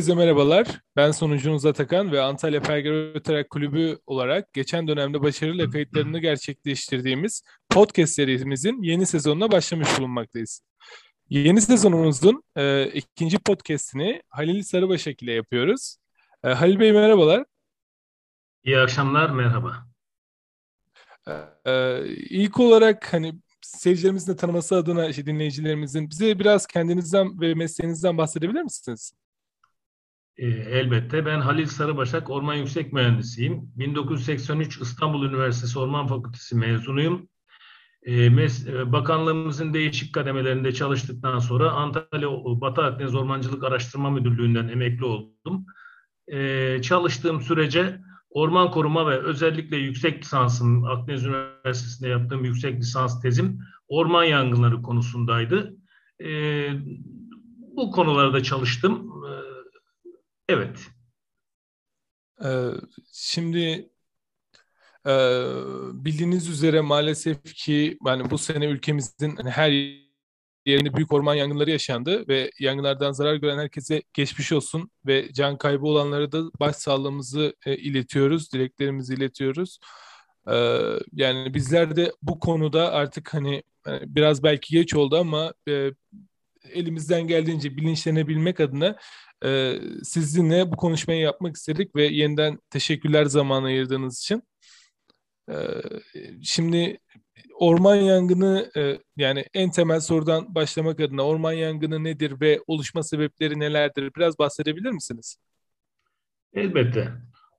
Herkese 0.00 0.14
merhabalar. 0.14 0.66
Ben 0.96 1.10
sonucunuz 1.10 1.66
Atakan 1.66 2.12
ve 2.12 2.20
Antalya 2.20 2.62
Perger 2.62 3.14
Öterak 3.14 3.50
Kulübü 3.50 3.98
olarak 4.06 4.52
geçen 4.52 4.88
dönemde 4.88 5.22
başarıyla 5.22 5.70
kayıtlarını 5.70 6.18
gerçekleştirdiğimiz 6.18 7.42
podcast 7.70 8.12
serimizin 8.12 8.82
yeni 8.82 9.06
sezonuna 9.06 9.52
başlamış 9.52 9.88
bulunmaktayız. 9.98 10.62
Yeni 11.28 11.60
sezonumuzun 11.60 12.42
e, 12.56 12.86
ikinci 12.86 13.38
podcastini 13.38 14.22
Halil 14.28 14.62
Sarıbaşak 14.62 15.22
ile 15.22 15.32
yapıyoruz. 15.32 15.96
E, 16.44 16.48
Halil 16.48 16.80
Bey 16.80 16.92
merhabalar. 16.92 17.44
İyi 18.64 18.78
akşamlar, 18.78 19.30
merhaba. 19.30 19.86
E, 21.28 21.32
e 21.72 22.04
ilk 22.14 22.60
olarak 22.60 23.12
hani 23.12 23.34
seyircilerimizin 23.62 24.32
de 24.32 24.36
tanıması 24.36 24.76
adına 24.76 25.08
işte 25.08 25.26
dinleyicilerimizin 25.26 26.10
bize 26.10 26.38
biraz 26.38 26.66
kendinizden 26.66 27.40
ve 27.40 27.54
mesleğinizden 27.54 28.18
bahsedebilir 28.18 28.62
misiniz? 28.62 29.12
E, 30.36 30.46
elbette. 30.46 31.26
Ben 31.26 31.40
Halil 31.40 31.66
Sarıbaşak, 31.66 32.30
Orman 32.30 32.54
Yüksek 32.54 32.92
Mühendisiyim. 32.92 33.72
1983 33.76 34.80
İstanbul 34.80 35.26
Üniversitesi 35.26 35.78
Orman 35.78 36.06
Fakültesi 36.06 36.56
mezunuyum. 36.56 37.28
E, 38.02 38.28
mes 38.28 38.66
e, 38.66 38.92
bakanlığımızın 38.92 39.74
değişik 39.74 40.14
kademelerinde 40.14 40.72
çalıştıktan 40.72 41.38
sonra 41.38 41.70
Antalya 41.70 42.28
Batı 42.60 42.82
Akdeniz 42.82 43.14
Ormancılık 43.14 43.64
Araştırma 43.64 44.10
Müdürlüğü'nden 44.10 44.68
emekli 44.68 45.04
oldum. 45.04 45.66
E, 46.26 46.82
çalıştığım 46.82 47.40
sürece 47.40 48.00
orman 48.30 48.70
koruma 48.70 49.10
ve 49.10 49.18
özellikle 49.18 49.76
yüksek 49.76 50.22
lisansım, 50.22 50.84
Akdeniz 50.84 51.24
Üniversitesi'nde 51.24 52.08
yaptığım 52.08 52.44
yüksek 52.44 52.80
lisans 52.80 53.22
tezim 53.22 53.58
orman 53.88 54.24
yangınları 54.24 54.82
konusundaydı. 54.82 55.76
Bu 57.76 57.90
konularda 57.90 58.42
çalıştım. 58.42 59.09
E, 60.50 60.52
evet. 60.52 60.78
Ee, 62.44 62.70
şimdi 63.12 63.90
e, 65.06 65.10
bildiğiniz 66.04 66.48
üzere 66.48 66.80
maalesef 66.80 67.54
ki 67.54 67.98
yani 68.06 68.30
bu 68.30 68.38
sene 68.38 68.66
ülkemizin 68.66 69.36
hani 69.36 69.50
her 69.50 69.70
yerinde 70.66 70.94
büyük 70.94 71.12
orman 71.12 71.34
yangınları 71.34 71.70
yaşandı 71.70 72.28
ve 72.28 72.50
yangınlardan 72.60 73.12
zarar 73.12 73.34
gören 73.34 73.58
herkese 73.58 74.02
geçmiş 74.14 74.52
olsun 74.52 74.90
ve 75.06 75.32
can 75.32 75.58
kaybı 75.58 75.86
olanlara 75.86 76.32
da 76.32 76.42
başsağlığımızı 76.60 77.54
e, 77.66 77.76
iletiyoruz, 77.76 78.52
dileklerimizi 78.52 79.14
iletiyoruz. 79.14 79.78
E, 80.50 80.54
yani 81.12 81.54
bizler 81.54 81.96
de 81.96 82.12
bu 82.22 82.40
konuda 82.40 82.92
artık 82.92 83.34
hani, 83.34 83.62
hani 83.84 84.14
biraz 84.16 84.42
belki 84.42 84.74
geç 84.74 84.94
oldu 84.94 85.18
ama 85.18 85.54
e, 85.68 85.90
elimizden 86.64 87.26
geldiğince 87.26 87.76
bilinçlenebilmek 87.76 88.60
adına 88.60 88.96
e, 89.44 89.74
sizinle 90.02 90.72
bu 90.72 90.76
konuşmayı 90.76 91.20
yapmak 91.20 91.56
istedik 91.56 91.96
ve 91.96 92.04
yeniden 92.04 92.58
teşekkürler 92.70 93.24
zaman 93.24 93.64
ayırdığınız 93.64 94.18
için. 94.20 94.42
E, 95.50 95.54
şimdi 96.42 96.98
orman 97.54 97.96
yangını 97.96 98.70
e, 98.76 98.98
yani 99.16 99.44
en 99.54 99.70
temel 99.70 100.00
sorudan 100.00 100.54
başlamak 100.54 101.00
adına 101.00 101.22
orman 101.22 101.52
yangını 101.52 102.04
nedir 102.04 102.40
ve 102.40 102.60
oluşma 102.66 103.02
sebepleri 103.02 103.60
nelerdir? 103.60 104.10
Biraz 104.16 104.38
bahsedebilir 104.38 104.90
misiniz? 104.90 105.36
Elbette. 106.54 107.12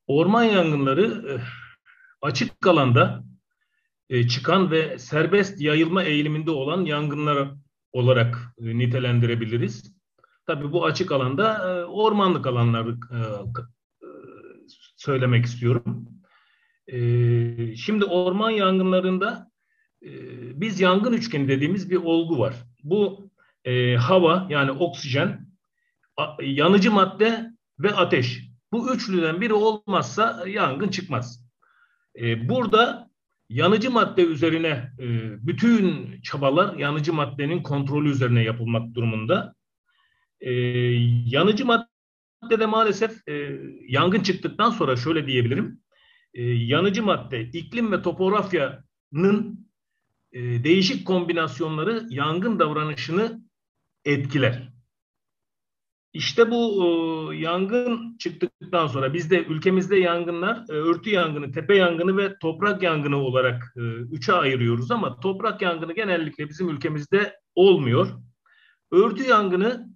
Orman 0.08 0.44
yangınları 0.44 1.06
e, 1.06 1.34
açık 2.22 2.68
alanda 2.68 3.24
e, 4.10 4.28
çıkan 4.28 4.72
ve 4.72 5.00
serbest 5.00 5.62
yayılma 5.62 6.04
eğiliminde 6.04 6.52
olan 6.52 6.86
yangınlar 6.86 7.52
olarak 7.94 8.38
nitelendirebiliriz. 8.59 9.95
Tabii 10.47 10.72
bu 10.72 10.86
açık 10.86 11.11
alanda 11.11 11.86
ormanlık 11.88 12.48
alanları 12.48 12.98
söylemek 14.95 15.45
istiyorum. 15.45 16.08
Şimdi 17.76 18.05
orman 18.05 18.49
yangınlarında 18.49 19.52
biz 20.54 20.80
yangın 20.80 21.14
üçgeni 21.14 21.48
dediğimiz 21.48 21.89
bir 21.89 21.95
olgu 21.95 22.39
var. 22.39 22.55
Bu 22.83 23.32
e, 23.66 23.95
hava 23.95 24.48
yani 24.49 24.71
oksijen, 24.71 25.48
yanıcı 26.42 26.92
madde 26.92 27.52
ve 27.80 27.95
ateş. 27.95 28.52
Bu 28.71 28.93
üçlüden 28.93 29.42
biri 29.42 29.54
olmazsa 29.54 30.43
yangın 30.48 30.87
çıkmaz. 30.87 31.45
E, 32.20 32.49
burada 32.49 33.11
yanıcı 33.52 33.92
madde 33.92 34.23
üzerine 34.23 34.92
e, 35.00 35.08
bütün 35.48 36.16
çabalar 36.22 36.76
yanıcı 36.76 37.14
maddenin 37.14 37.64
kontrolü 37.64 38.10
üzerine 38.10 38.44
yapılmak 38.44 38.94
durumunda. 38.94 39.56
E, 40.39 40.52
yanıcı 41.26 41.66
maddede 41.66 42.66
maalesef 42.66 43.28
e, 43.28 43.60
yangın 43.88 44.20
çıktıktan 44.20 44.70
sonra 44.70 44.95
şöyle 44.95 45.28
diyebilirim. 45.28 45.82
E, 46.34 46.44
yanıcı 46.44 47.04
madde 47.04 47.42
iklim 47.42 47.92
ve 47.92 48.02
topografyanın 48.02 49.67
değişik 50.34 51.08
kombinasyonları 51.08 52.04
yangın 52.10 52.60
davranışını 52.60 53.42
etkiler. 54.06 54.70
İşte 56.14 56.52
bu 56.52 56.83
e, 56.83 57.38
yangın 57.38 58.17
çıktıktan 58.17 58.88
sonra 58.88 59.14
bizde 59.14 59.44
ülkemizde 59.44 59.95
yangınlar 59.98 60.66
e, 60.70 60.73
örtü 60.73 61.10
yangını, 61.10 61.52
tepe 61.52 61.76
yangını 61.76 62.17
ve 62.17 62.38
toprak 62.39 62.83
yangını 62.83 63.17
olarak 63.17 63.73
e, 63.77 63.82
üçe 64.11 64.33
ayırıyoruz 64.33 64.92
ama 64.92 65.20
toprak 65.20 65.61
yangını 65.61 65.94
genellikle 65.94 66.49
bizim 66.49 66.70
ülkemizde 66.70 67.39
olmuyor. 67.55 68.08
Örtü 68.92 69.23
yangını 69.23 69.89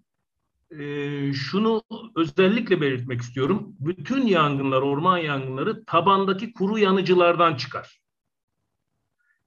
e, 0.71 1.33
şunu 1.33 1.83
özellikle 2.15 2.81
belirtmek 2.81 3.21
istiyorum. 3.21 3.75
Bütün 3.79 4.27
yangınlar, 4.27 4.81
orman 4.81 5.17
yangınları 5.17 5.85
tabandaki 5.85 6.53
kuru 6.53 6.77
yanıcılardan 6.77 7.55
çıkar. 7.55 8.01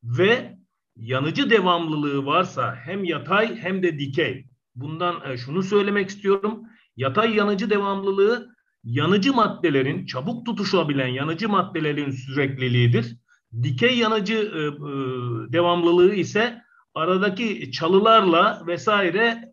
Ve 0.03 0.59
yanıcı 0.97 1.51
devamlılığı 1.51 2.27
varsa 2.27 2.77
hem 2.77 3.05
yatay 3.05 3.57
hem 3.57 3.83
de 3.83 3.99
dikey. 3.99 4.45
Bundan 4.81 5.31
e, 5.31 5.37
şunu 5.37 5.63
söylemek 5.63 6.09
istiyorum. 6.09 6.63
Yatay 6.97 7.37
yanıcı 7.37 7.71
devamlılığı 7.71 8.49
yanıcı 8.85 9.33
maddelerin 9.33 10.07
çabuk 10.07 10.47
tutuşabilen 10.47 11.07
yanıcı 11.07 11.49
maddelerin 11.49 12.11
sürekliliğidir. 12.11 13.17
Dikey 13.63 13.99
yanıcı 13.99 14.35
e, 14.35 14.61
e, 14.61 14.73
devamlılığı 15.53 16.15
ise 16.15 16.63
aradaki 16.95 17.73
çalılarla 17.73 18.63
vesaire 18.67 19.53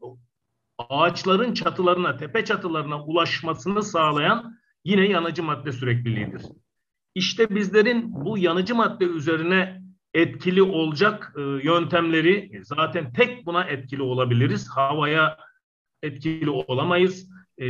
ağaçların 0.78 1.54
çatılarına, 1.54 2.18
tepe 2.18 2.46
çatılarına 2.46 3.04
ulaşmasını 3.04 3.84
sağlayan 3.84 4.60
yine 4.84 5.08
yanıcı 5.08 5.44
madde 5.44 5.72
sürekliliğidir. 5.72 6.42
İşte 7.16 7.56
bizlerin 7.56 8.26
bu 8.26 8.38
yanıcı 8.38 8.76
madde 8.76 9.06
üzerine 9.06 9.85
etkili 10.16 10.62
olacak 10.62 11.34
e, 11.38 11.42
yöntemleri 11.42 12.62
zaten 12.64 13.14
tek 13.14 13.46
buna 13.46 13.64
etkili 13.64 14.02
olabiliriz. 14.02 14.70
Havaya 14.70 15.38
etkili 16.04 16.50
olamayız. 16.50 17.30
E, 17.58 17.68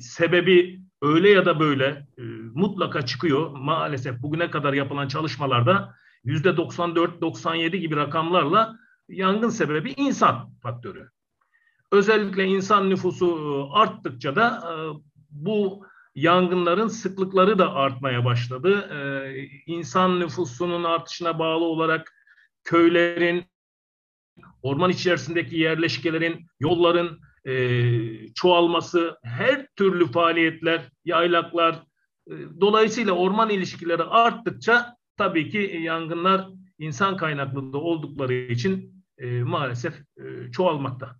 sebebi 0.00 0.80
öyle 1.02 1.30
ya 1.30 1.46
da 1.46 1.60
böyle 1.60 2.06
e, 2.18 2.22
mutlaka 2.54 3.06
çıkıyor. 3.06 3.50
Maalesef 3.50 4.22
bugüne 4.22 4.50
kadar 4.50 4.72
yapılan 4.72 5.08
çalışmalarda 5.08 5.94
yüzde 6.24 6.48
94-97 6.48 7.76
gibi 7.76 7.96
rakamlarla 7.96 8.78
yangın 9.08 9.48
sebebi 9.48 9.94
insan 9.96 10.50
faktörü. 10.62 11.08
Özellikle 11.92 12.44
insan 12.44 12.90
nüfusu 12.90 13.68
arttıkça 13.72 14.36
da 14.36 14.48
e, 14.48 14.72
bu 15.30 15.86
yangınların 16.20 16.88
sıklıkları 16.88 17.58
da 17.58 17.74
artmaya 17.74 18.24
başladı. 18.24 18.88
Ee, 18.92 19.48
insan 19.66 20.20
nüfusunun 20.20 20.84
artışına 20.84 21.38
bağlı 21.38 21.64
olarak 21.64 22.12
köylerin, 22.64 23.44
orman 24.62 24.90
içerisindeki 24.90 25.56
yerleşkelerin, 25.58 26.46
yolların 26.60 27.20
e, 27.44 28.32
çoğalması, 28.34 29.18
her 29.22 29.66
türlü 29.76 30.06
faaliyetler, 30.06 30.88
yaylaklar, 31.04 31.74
e, 32.26 32.32
dolayısıyla 32.60 33.12
orman 33.12 33.50
ilişkileri 33.50 34.02
arttıkça 34.02 34.96
tabii 35.16 35.50
ki 35.50 35.80
yangınlar 35.82 36.48
insan 36.78 37.16
kaynaklı 37.16 37.72
da 37.72 37.78
oldukları 37.78 38.34
için 38.34 39.04
e, 39.18 39.42
maalesef 39.42 39.94
e, 39.94 40.50
çoğalmakta. 40.52 41.16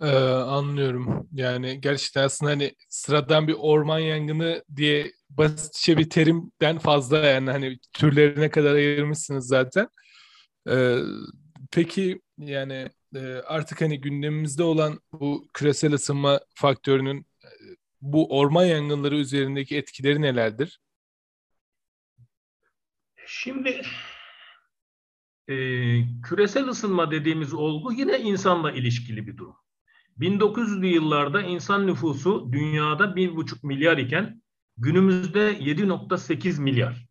Ee, 0.00 0.06
anlıyorum. 0.28 1.28
Yani 1.32 1.80
gerçekten 1.80 2.24
aslında 2.24 2.52
hani 2.52 2.74
sıradan 2.88 3.48
bir 3.48 3.56
orman 3.58 3.98
yangını 3.98 4.64
diye 4.76 5.12
basitçe 5.30 5.98
bir 5.98 6.10
terimden 6.10 6.78
fazla 6.78 7.18
yani 7.18 7.50
hani 7.50 7.78
türlerine 7.92 8.50
kadar 8.50 8.74
ayırmışsınız 8.74 9.46
zaten. 9.46 9.88
Ee, 10.70 10.98
peki 11.70 12.20
yani 12.38 12.88
e, 13.14 13.20
artık 13.46 13.80
hani 13.80 14.00
gündemimizde 14.00 14.62
olan 14.62 15.00
bu 15.12 15.48
küresel 15.54 15.92
ısınma 15.92 16.40
faktörünün 16.54 17.26
e, 17.44 17.48
bu 18.00 18.38
orman 18.38 18.64
yangınları 18.64 19.16
üzerindeki 19.16 19.76
etkileri 19.76 20.22
nelerdir? 20.22 20.80
Şimdi 23.26 23.82
e, 25.48 25.54
küresel 26.22 26.68
ısınma 26.68 27.10
dediğimiz 27.10 27.54
olgu 27.54 27.92
yine 27.92 28.18
insanla 28.18 28.72
ilişkili 28.72 29.26
bir 29.26 29.36
durum. 29.36 29.56
1900'lü 30.20 30.86
yıllarda 30.86 31.42
insan 31.42 31.86
nüfusu 31.86 32.48
dünyada 32.52 33.04
1,5 33.04 33.66
milyar 33.66 33.98
iken 33.98 34.42
günümüzde 34.76 35.58
7,8 35.58 36.60
milyar. 36.60 37.08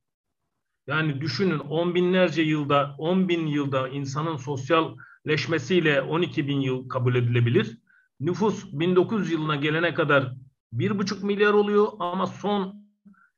Yani 0.88 1.22
düşünün 1.22 1.60
on 1.60 1.96
binlerce 1.96 2.42
yılda, 2.42 2.96
10 2.98 3.30
bin 3.30 3.48
yılda 3.48 3.88
insanın 3.88 4.38
sosyalleşmesiyle 4.38 6.02
12 6.02 6.48
bin 6.48 6.60
yıl 6.60 6.90
kabul 6.90 7.16
edilebilir. 7.16 7.78
Nüfus 8.20 8.66
1900 8.72 9.32
yılına 9.32 9.56
gelene 9.56 9.94
kadar 9.94 10.34
1,5 10.74 11.26
milyar 11.26 11.54
oluyor 11.54 11.88
ama 12.00 12.28
son 12.28 12.88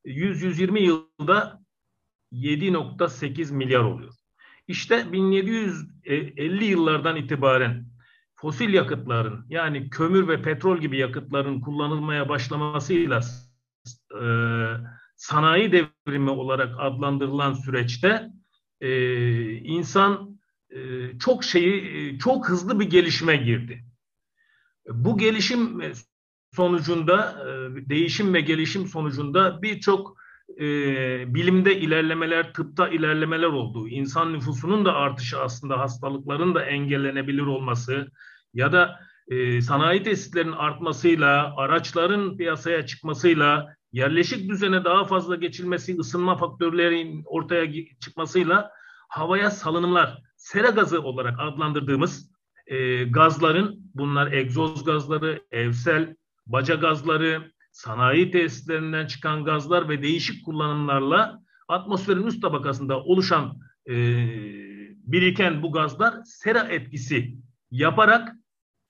100-120 0.06 0.80
yılda 0.80 1.62
7.8 2.34 3.54
milyar 3.54 3.80
oluyor. 3.80 4.14
İşte 4.68 5.12
1750 5.14 6.66
yıllardan 6.66 7.16
itibaren 7.16 7.89
fosil 8.42 8.74
yakıtların 8.74 9.46
yani 9.50 9.90
kömür 9.90 10.28
ve 10.28 10.42
petrol 10.42 10.78
gibi 10.78 10.98
yakıtların 10.98 11.62
kullanılmaya 11.62 12.30
başlamasıyla 12.30 13.22
e, 14.22 14.26
sanayi 15.16 15.72
devrimi 15.72 16.30
olarak 16.30 16.76
adlandırılan 16.80 17.54
süreçte 17.54 18.30
e, 18.82 18.92
insan 19.52 20.40
e, 20.70 20.78
çok 21.20 21.44
şeyi 21.44 21.98
e, 21.98 22.20
çok 22.20 22.50
hızlı 22.50 22.80
bir 22.80 22.90
gelişime 22.90 23.38
girdi. 23.38 23.86
Bu 24.88 25.18
gelişim 25.18 25.82
sonucunda 26.56 27.46
e, 27.46 27.90
değişim 27.90 28.34
ve 28.34 28.42
gelişim 28.42 28.88
sonucunda 28.88 29.62
birçok 29.62 30.18
e, 30.60 30.66
bilimde 31.34 31.80
ilerlemeler, 31.80 32.54
tıpta 32.54 32.88
ilerlemeler 32.88 33.48
oldu. 33.48 33.88
İnsan 33.88 34.34
nüfusunun 34.34 34.86
da 34.86 34.94
artışı 34.94 35.42
aslında 35.42 35.80
hastalıkların 35.80 36.56
da 36.56 36.64
engellenebilir 36.64 37.42
olması 37.42 38.08
ya 38.54 38.72
da 38.72 39.00
e, 39.28 39.62
sanayi 39.62 40.04
tesislerinin 40.04 40.52
artmasıyla, 40.52 41.54
araçların 41.58 42.38
piyasaya 42.38 42.86
çıkmasıyla, 42.86 43.76
yerleşik 43.92 44.50
düzene 44.50 44.84
daha 44.84 45.06
fazla 45.06 45.36
geçilmesi, 45.36 45.98
ısınma 45.98 46.38
faktörlerinin 46.38 47.24
ortaya 47.26 47.74
çıkmasıyla 48.00 48.72
havaya 49.10 49.52
salınımlar, 49.52 50.18
sera 50.38 50.70
gazı 50.70 51.02
olarak 51.02 51.40
adlandırdığımız 51.40 52.32
e, 52.68 53.04
gazların, 53.04 53.92
bunlar 53.96 54.32
egzoz 54.32 54.84
gazları, 54.84 55.42
evsel, 55.52 56.16
baca 56.46 56.76
gazları, 56.76 57.52
sanayi 57.80 58.32
tesislerinden 58.32 59.08
çıkan 59.08 59.44
gazlar 59.44 59.90
ve 59.90 60.02
değişik 60.02 60.46
kullanımlarla 60.46 61.44
atmosferin 61.68 62.28
üst 62.28 62.42
tabakasında 62.42 63.04
oluşan 63.04 63.60
e, 63.90 63.96
biriken 65.12 65.64
bu 65.64 65.72
gazlar 65.72 66.24
sera 66.24 66.60
etkisi 66.60 67.38
yaparak 67.72 68.36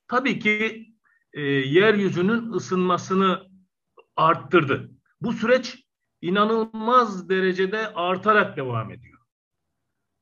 tabii 0.07 0.39
ki 0.39 0.87
e, 1.33 1.41
yeryüzünün 1.41 2.51
ısınmasını 2.51 3.49
arttırdı. 4.15 4.91
Bu 5.21 5.33
süreç 5.33 5.85
inanılmaz 6.21 7.29
derecede 7.29 7.93
artarak 7.93 8.57
devam 8.57 8.91
ediyor. 8.91 9.19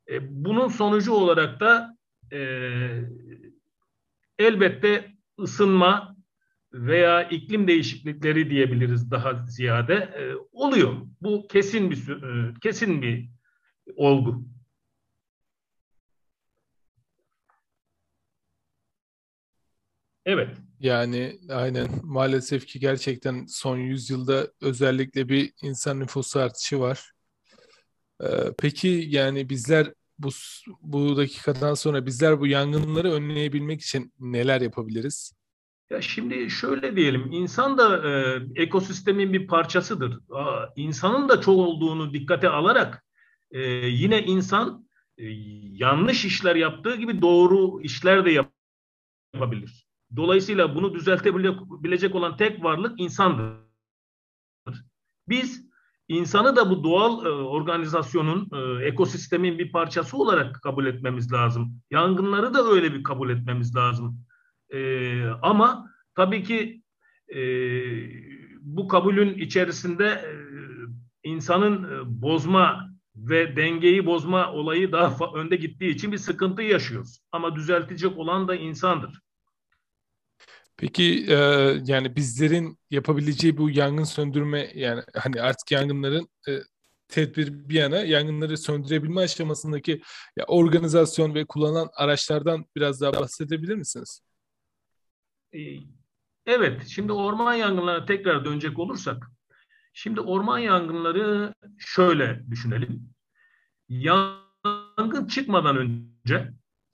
E, 0.10 0.44
bunun 0.46 0.68
sonucu 0.68 1.14
olarak 1.14 1.60
da 1.60 1.98
e, 2.32 2.40
elbette 4.40 5.16
ısınma 5.40 6.17
veya 6.74 7.24
iklim 7.24 7.68
değişiklikleri 7.68 8.50
diyebiliriz 8.50 9.12
daha 9.12 9.46
ziyade 9.46 9.94
e, 9.94 10.36
oluyor. 10.52 10.94
Bu 11.22 11.48
kesin 11.48 11.92
bir 11.92 12.10
e, 12.10 12.54
kesin 12.62 13.02
bir 13.02 13.30
olgu. 13.96 14.46
Evet. 20.26 20.50
Yani 20.80 21.40
aynen 21.50 21.88
maalesef 22.04 22.68
ki 22.68 22.80
gerçekten 22.80 23.46
son 23.50 23.78
yüzyılda 23.78 24.48
özellikle 24.62 25.30
bir 25.30 25.54
insan 25.62 26.00
nüfusu 26.00 26.40
artışı 26.40 26.80
var. 26.80 27.12
Ee, 28.24 28.28
peki 28.58 29.06
yani 29.08 29.50
bizler 29.50 29.94
bu 30.20 30.30
bu 30.82 31.18
dakikadan 31.18 31.74
sonra 31.74 32.06
bizler 32.06 32.40
bu 32.40 32.48
yangınları 32.48 33.12
önleyebilmek 33.12 33.82
için 33.82 34.14
neler 34.20 34.62
yapabiliriz? 34.62 35.37
Ya 35.90 36.02
şimdi 36.02 36.50
şöyle 36.50 36.96
diyelim, 36.96 37.32
insan 37.32 37.78
da 37.78 38.10
e, 38.10 38.42
ekosistemin 38.56 39.34
bir 39.34 39.48
parçasıdır. 39.48 40.20
Aa, 40.32 40.66
insanın 40.76 41.30
da 41.30 41.42
çok 41.42 41.58
olduğunu 41.58 42.14
dikkate 42.14 42.50
alarak 42.50 43.06
e, 43.52 43.62
yine 43.88 44.24
insan 44.24 44.88
e, 45.18 45.26
yanlış 45.72 46.26
işler 46.26 46.56
yaptığı 46.56 46.96
gibi 46.96 47.22
doğru 47.22 47.82
işler 47.82 48.26
de 48.26 48.46
yapabilir. 49.34 49.88
Dolayısıyla 50.16 50.76
bunu 50.76 50.94
düzeltebilecek 50.94 52.16
olan 52.16 52.38
tek 52.38 52.64
varlık 52.64 53.00
insandır. 53.00 53.58
Biz 55.30 55.68
insanı 56.08 56.56
da 56.56 56.70
bu 56.70 56.84
doğal 56.84 57.26
e, 57.26 57.30
organizasyonun, 57.30 58.50
e, 58.54 58.86
ekosistemin 58.86 59.60
bir 59.60 59.72
parçası 59.72 60.18
olarak 60.18 60.62
kabul 60.64 60.86
etmemiz 60.86 61.32
lazım. 61.32 61.82
Yangınları 61.92 62.54
da 62.54 62.64
öyle 62.64 62.94
bir 62.94 63.04
kabul 63.04 63.30
etmemiz 63.30 63.76
lazım. 63.76 64.27
E, 64.74 65.24
ama 65.42 65.92
tabii 66.16 66.44
ki 66.44 66.82
e, 67.36 67.40
bu 68.62 68.88
kabulün 68.88 69.34
içerisinde 69.34 70.06
e, 70.06 70.32
insanın 71.24 71.84
e, 71.84 72.22
bozma 72.22 72.90
ve 73.16 73.56
dengeyi 73.56 74.06
bozma 74.06 74.52
olayı 74.52 74.92
daha 74.92 75.32
önde 75.36 75.56
gittiği 75.56 75.90
için 75.90 76.12
bir 76.12 76.18
sıkıntı 76.18 76.62
yaşıyoruz. 76.62 77.20
Ama 77.32 77.56
düzeltecek 77.56 78.18
olan 78.18 78.48
da 78.48 78.56
insandır. 78.56 79.22
Peki 80.78 81.26
e, 81.30 81.36
yani 81.86 82.16
bizlerin 82.16 82.80
yapabileceği 82.92 83.58
bu 83.58 83.70
yangın 83.70 84.04
söndürme 84.04 84.72
yani 84.76 85.02
hani 85.16 85.42
artık 85.42 85.72
yangınların 85.72 86.30
e, 86.48 86.52
tedbir 87.08 87.70
bir 87.70 87.76
yana 87.76 87.98
yangınları 87.98 88.58
söndürebilme 88.58 89.22
aşamasındaki 89.22 90.02
ya, 90.38 90.46
organizasyon 90.48 91.36
ve 91.36 91.46
kullanılan 91.46 91.90
araçlardan 91.96 92.66
biraz 92.76 93.02
daha 93.02 93.14
bahsedebilir 93.14 93.76
misiniz? 93.76 94.22
Ee, 95.54 95.60
evet, 96.46 96.88
şimdi 96.88 97.12
orman 97.12 97.54
yangınlarına 97.54 98.06
tekrar 98.06 98.46
dönecek 98.46 98.80
olursak, 98.80 99.32
şimdi 99.94 100.22
orman 100.22 100.60
yangınları 100.60 101.54
şöyle 101.78 102.44
düşünelim. 102.50 103.10
Yangın 103.90 105.28
çıkmadan 105.28 105.78
önce, 105.78 106.54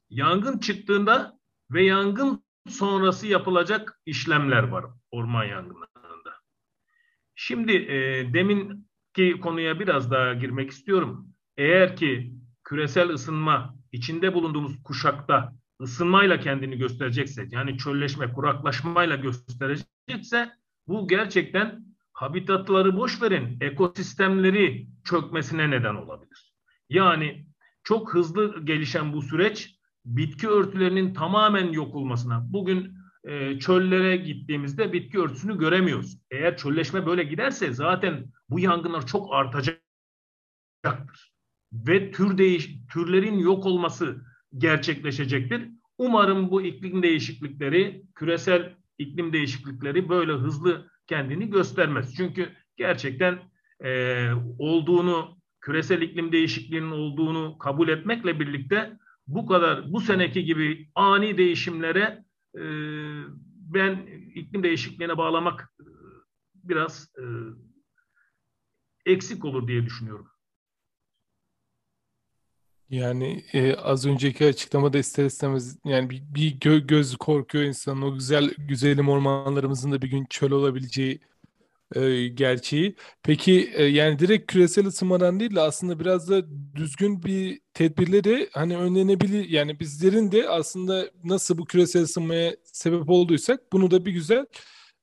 yangın 0.10 0.58
çıktığında 0.58 1.40
ve 1.72 1.84
yangın 1.84 2.44
sonrası 2.70 3.28
yapılacak 3.28 4.00
işlemler 4.06 4.64
var 4.64 4.86
orman 5.12 5.44
yangınlarında. 5.44 6.34
Şimdi 7.36 7.72
e, 7.72 8.34
demin 8.34 8.88
ki 9.14 9.40
konuya 9.42 9.80
biraz 9.80 10.12
daha 10.12 10.34
girmek 10.34 10.72
istiyorum. 10.72 11.28
Eğer 11.58 11.96
ki 11.96 12.34
küresel 12.64 13.10
ısınma 13.10 13.76
içinde 13.92 14.34
bulunduğumuz 14.34 14.84
kuşakta 14.84 15.54
ısınmayla 15.82 16.40
kendini 16.40 16.78
gösterecekse 16.78 17.48
yani 17.52 17.78
çölleşme, 17.78 18.34
kuraklaşmayla 18.34 19.16
gösterecekse 19.16 20.52
bu 20.88 21.08
gerçekten 21.08 21.86
habitatları 22.14 22.98
boş 22.98 23.22
verin 23.22 23.58
ekosistemleri 23.62 24.88
çökmesine 25.04 25.72
neden 25.72 25.96
olabilir. 25.96 26.54
Yani 26.90 27.46
çok 27.84 28.14
hızlı 28.14 28.66
gelişen 28.66 29.14
bu 29.14 29.22
süreç 29.22 29.76
bitki 30.06 30.48
örtülerinin 30.48 31.14
tamamen 31.14 31.72
yok 31.72 31.96
olmasına. 31.96 32.54
Bugün 32.54 32.98
e, 33.24 33.60
çöllere 33.60 34.18
gittiğimizde 34.18 34.94
bitki 34.94 35.20
örtüsünü 35.20 35.58
göremiyoruz. 35.58 36.18
Eğer 36.32 36.58
çölleşme 36.58 37.06
böyle 37.06 37.24
giderse 37.24 37.74
zaten 37.74 38.26
bu 38.50 38.60
yangınlar 38.60 39.08
çok 39.08 39.34
artacaktır. 39.34 39.84
Ve 41.74 42.12
tür 42.12 42.38
değiş 42.38 42.70
türlerin 42.94 43.40
yok 43.40 43.66
olması 43.66 44.22
gerçekleşecektir. 44.58 45.70
Umarım 45.98 46.52
bu 46.52 46.62
iklim 46.62 47.04
değişiklikleri, 47.04 48.04
küresel 48.16 48.76
iklim 48.98 49.34
değişiklikleri 49.34 50.10
böyle 50.10 50.32
hızlı 50.32 50.90
kendini 51.08 51.50
göstermez. 51.50 52.16
Çünkü 52.16 52.50
gerçekten 52.78 53.40
e, 53.84 54.30
olduğunu, 54.60 55.38
küresel 55.62 56.02
iklim 56.02 56.32
değişikliğinin 56.32 56.92
olduğunu 56.92 57.58
kabul 57.58 57.90
etmekle 57.90 58.40
birlikte 58.40 58.98
bu 59.28 59.46
kadar 59.46 59.94
bu 59.94 60.02
seneki 60.02 60.46
gibi 60.46 60.90
ani 60.96 61.38
değişimlere 61.38 62.26
e, 62.56 62.64
ben 63.74 64.08
iklim 64.36 64.64
değişikliğine 64.64 65.18
bağlamak 65.18 65.74
e, 65.80 65.86
biraz 66.56 67.10
e, 67.18 67.24
eksik 69.06 69.46
olur 69.46 69.68
diye 69.68 69.86
düşünüyorum. 69.86 70.33
Yani 72.94 73.44
e, 73.54 73.76
az 73.76 74.06
önceki 74.06 74.46
açıklamada 74.46 74.98
ister 74.98 75.26
istemez 75.26 75.78
yani 75.86 76.10
bir, 76.10 76.24
bir 76.36 76.60
gö 76.60 76.80
göz 76.80 77.16
korkuyor 77.18 77.64
insanın 77.64 78.02
o 78.02 78.14
güzel 78.14 78.54
güzelim 78.58 79.10
ormanlarımızın 79.10 79.92
da 79.92 80.02
bir 80.02 80.08
gün 80.08 80.26
çöl 80.30 80.52
olabileceği 80.52 81.20
e, 81.96 82.28
gerçeği. 82.28 82.96
Peki 83.24 83.72
e, 83.76 83.84
yani 83.84 84.20
direkt 84.20 84.52
küresel 84.52 84.88
ısınmadan 84.88 85.40
değil 85.40 85.56
de 85.56 85.62
aslında 85.62 86.00
biraz 86.00 86.30
da 86.30 86.44
düzgün 86.76 87.24
bir 87.24 87.62
tedbirleri 87.74 88.50
hani 88.54 88.78
önlenebilir 88.78 89.50
yani 89.50 89.80
bizlerin 89.80 90.32
de 90.32 90.50
aslında 90.50 91.12
nasıl 91.24 91.58
bu 91.58 91.66
küresel 91.66 92.04
ısınmaya 92.04 92.56
sebep 92.64 93.10
olduysak 93.10 93.74
bunu 93.74 93.92
da 93.92 94.06
bir 94.06 94.12
güzel 94.12 94.46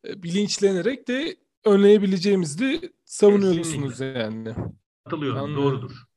e, 0.09 0.23
bilinçlenerek 0.23 1.09
de 1.09 1.37
önleyebileceğimizi 1.65 2.59
de 2.59 2.93
savunuyorsunuz 3.05 3.99
Kesinlikle. 3.99 4.21
yani. 4.21 4.55
Katılıyorum, 5.05 5.39
Anladım. 5.39 5.57
doğrudur. 5.57 6.10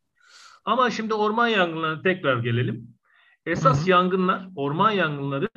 Ama 0.65 0.89
şimdi 0.89 1.13
orman 1.13 1.47
yangınlarına 1.47 2.01
tekrar 2.01 2.37
gelelim. 2.37 2.97
Esas 3.45 3.81
Hı-hı. 3.81 3.89
yangınlar, 3.89 4.49
orman 4.55 4.91
yangınları 4.91 5.49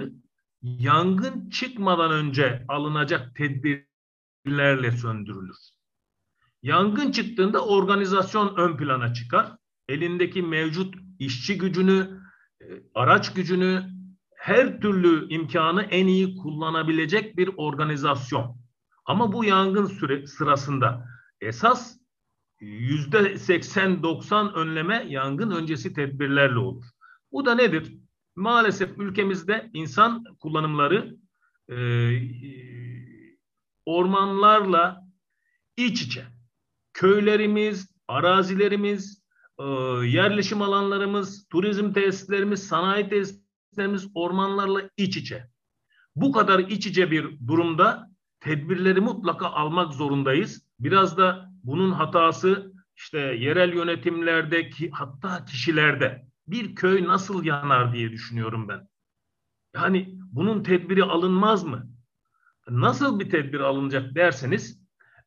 yangın 0.62 1.50
çıkmadan 1.50 2.10
önce 2.10 2.64
alınacak 2.68 3.34
tedbirlerle 3.36 4.90
söndürülür. 4.90 5.56
Yangın 6.62 7.10
çıktığında 7.10 7.64
organizasyon 7.66 8.56
ön 8.56 8.76
plana 8.76 9.14
çıkar. 9.14 9.56
Elindeki 9.88 10.42
mevcut 10.42 10.94
işçi 11.18 11.58
gücünü, 11.58 12.20
e, 12.60 12.66
araç 12.94 13.34
gücünü, 13.34 13.96
her 14.36 14.80
türlü 14.80 15.28
imkanı 15.28 15.82
en 15.82 16.06
iyi 16.06 16.36
kullanabilecek 16.36 17.36
bir 17.36 17.50
organizasyon. 17.56 18.56
Ama 19.04 19.32
bu 19.32 19.44
yangın 19.44 19.86
süre, 19.86 20.26
sırasında 20.26 21.08
esas 21.40 21.96
yüzde 22.60 23.18
80-90 23.18 24.52
önleme 24.52 25.06
yangın 25.08 25.50
öncesi 25.50 25.92
tedbirlerle 25.92 26.58
olur. 26.58 26.84
Bu 27.32 27.44
da 27.46 27.54
nedir? 27.54 27.94
Maalesef 28.36 28.98
ülkemizde 28.98 29.70
insan 29.72 30.24
kullanımları 30.40 31.16
e, 31.70 31.76
ormanlarla 33.86 35.06
iç 35.76 36.02
içe. 36.02 36.24
Köylerimiz, 36.92 37.90
arazilerimiz, 38.08 39.22
e, 39.58 39.64
yerleşim 40.06 40.62
alanlarımız, 40.62 41.48
turizm 41.48 41.92
tesislerimiz, 41.92 42.66
sanayi 42.68 43.08
tesislerimiz 43.08 44.08
ormanlarla 44.14 44.90
iç 44.96 45.16
içe. 45.16 45.50
Bu 46.16 46.32
kadar 46.32 46.58
iç 46.58 46.86
içe 46.86 47.10
bir 47.10 47.46
durumda 47.46 48.10
tedbirleri 48.40 49.00
mutlaka 49.00 49.46
almak 49.46 49.94
zorundayız. 49.94 50.66
Biraz 50.80 51.18
da 51.18 51.55
bunun 51.66 51.92
hatası 51.92 52.72
işte 52.96 53.18
yerel 53.18 53.74
yönetimlerde 53.74 54.70
ki 54.70 54.90
hatta 54.92 55.44
kişilerde 55.44 56.26
bir 56.46 56.74
köy 56.74 57.04
nasıl 57.04 57.44
yanar 57.44 57.92
diye 57.92 58.10
düşünüyorum 58.10 58.68
ben. 58.68 58.88
Yani 59.74 60.18
bunun 60.32 60.62
tedbiri 60.62 61.04
alınmaz 61.04 61.64
mı? 61.64 61.90
Nasıl 62.68 63.20
bir 63.20 63.30
tedbir 63.30 63.60
alınacak 63.60 64.14
derseniz 64.14 64.80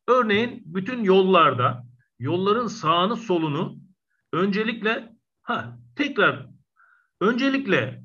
örneğin 0.08 0.62
bütün 0.64 1.04
yollarda 1.04 1.86
yolların 2.18 2.66
sağını 2.66 3.16
solunu 3.16 3.78
öncelikle 4.32 5.12
ha 5.42 5.78
tekrar 5.96 6.46
öncelikle 7.20 8.04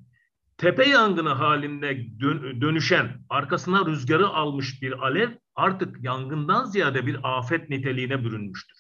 tepe 0.58 0.90
yangını 0.90 1.30
halinde 1.30 2.20
dönüşen 2.62 3.26
arkasına 3.30 3.86
rüzgarı 3.86 4.28
almış 4.28 4.82
bir 4.82 5.06
alev 5.06 5.30
artık 5.56 6.04
yangından 6.04 6.66
ziyade 6.66 7.06
bir 7.06 7.38
afet 7.38 7.70
niteliğine 7.70 8.24
bürünmüştür. 8.24 8.78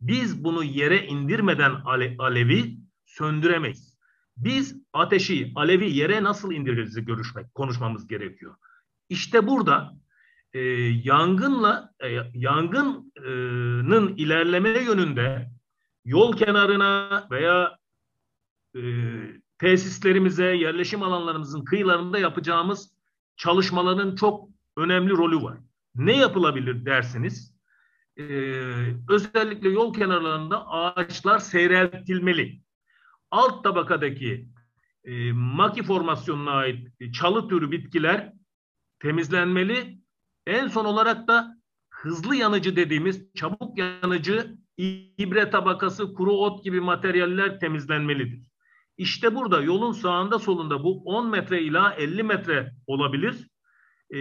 Biz 0.00 0.44
bunu 0.44 0.64
yere 0.64 1.06
indirmeden 1.06 1.72
ale 1.84 2.14
alevi 2.18 2.78
söndüremeyiz. 3.06 3.98
Biz 4.36 4.76
ateşi, 4.92 5.52
alevi 5.54 5.90
yere 5.90 6.22
nasıl 6.22 6.52
indiririz 6.52 7.04
görüşmek, 7.04 7.54
konuşmamız 7.54 8.06
gerekiyor. 8.06 8.54
İşte 9.08 9.46
burada 9.46 9.94
e, 10.52 10.60
yangınla 11.04 11.92
e, 12.00 12.08
yangının 12.34 14.16
ilerleme 14.16 14.68
yönünde 14.68 15.50
yol 16.04 16.36
kenarına 16.36 17.26
veya 17.30 17.78
e, 18.76 18.80
tesislerimize, 19.58 20.46
yerleşim 20.46 21.02
alanlarımızın 21.02 21.64
kıyılarında 21.64 22.18
yapacağımız 22.18 22.90
çalışmaların 23.36 24.16
çok 24.16 24.48
önemli 24.76 25.10
rolü 25.10 25.42
var. 25.42 25.58
Ne 25.94 26.16
yapılabilir 26.16 26.84
dersiniz? 26.84 27.54
Ee, 28.16 28.22
özellikle 29.08 29.68
yol 29.68 29.94
kenarlarında 29.94 30.68
ağaçlar 30.68 31.38
seyreltilmeli. 31.38 32.62
Alt 33.30 33.64
tabakadaki 33.64 34.48
e, 35.04 35.32
maki 35.32 35.82
formasyonuna 35.82 36.50
ait 36.50 36.88
çalı 37.14 37.48
türü 37.48 37.70
bitkiler 37.70 38.32
temizlenmeli. 39.00 39.98
En 40.46 40.68
son 40.68 40.84
olarak 40.84 41.28
da 41.28 41.56
hızlı 41.90 42.36
yanıcı 42.36 42.76
dediğimiz 42.76 43.34
çabuk 43.34 43.78
yanıcı 43.78 44.56
ibre 45.18 45.50
tabakası, 45.50 46.14
kuru 46.14 46.32
ot 46.32 46.64
gibi 46.64 46.80
materyaller 46.80 47.60
temizlenmelidir. 47.60 48.52
İşte 48.98 49.34
burada 49.34 49.60
yolun 49.60 49.92
sağında 49.92 50.38
solunda 50.38 50.84
bu 50.84 51.02
10 51.04 51.30
metre 51.30 51.62
ila 51.62 51.94
50 51.94 52.22
metre 52.22 52.72
olabilir. 52.86 53.48
Ee, 54.12 54.20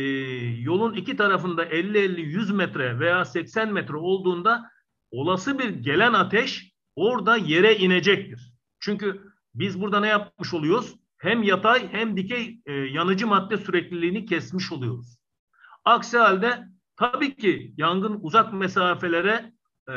yolun 0.62 0.94
iki 0.94 1.16
tarafında 1.16 1.66
50-50-100 1.66 2.54
metre 2.54 3.00
veya 3.00 3.26
80 3.26 3.74
metre 3.74 3.96
olduğunda 3.96 4.72
olası 5.12 5.60
bir 5.60 5.70
gelen 5.70 6.14
ateş 6.14 6.74
orada 6.96 7.38
yere 7.38 7.78
inecektir. 7.78 8.54
Çünkü 8.80 9.32
biz 9.56 9.82
burada 9.82 10.00
ne 10.00 10.08
yapmış 10.08 10.54
oluyoruz? 10.54 10.96
Hem 11.18 11.44
yatay 11.44 11.92
hem 11.92 12.18
dikey 12.18 12.62
e, 12.66 12.74
yanıcı 12.74 13.28
madde 13.28 13.58
sürekliliğini 13.58 14.26
kesmiş 14.26 14.72
oluyoruz. 14.72 15.18
Aksi 15.86 16.18
halde 16.18 16.68
tabii 16.96 17.36
ki 17.36 17.74
yangın 17.78 18.20
uzak 18.22 18.54
mesafelere 18.54 19.54
e, 19.88 19.94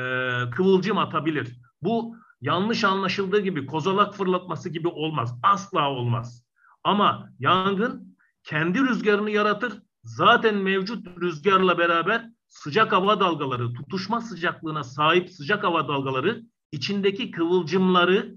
kıvılcım 0.50 0.98
atabilir. 0.98 1.60
Bu 1.82 2.16
yanlış 2.40 2.84
anlaşıldığı 2.84 3.40
gibi 3.40 3.66
kozalak 3.66 4.14
fırlatması 4.14 4.68
gibi 4.68 4.88
olmaz. 4.88 5.38
Asla 5.42 5.90
olmaz. 5.90 6.44
Ama 6.84 7.30
yangın 7.38 8.16
kendi 8.42 8.80
rüzgarını 8.80 9.30
yaratır. 9.30 9.83
Zaten 10.04 10.56
mevcut 10.56 11.06
rüzgarla 11.20 11.78
beraber 11.78 12.30
sıcak 12.48 12.92
hava 12.92 13.20
dalgaları, 13.20 13.72
tutuşma 13.72 14.20
sıcaklığına 14.20 14.84
sahip 14.84 15.30
sıcak 15.30 15.64
hava 15.64 15.88
dalgaları 15.88 16.42
içindeki 16.72 17.30
kıvılcımları 17.30 18.36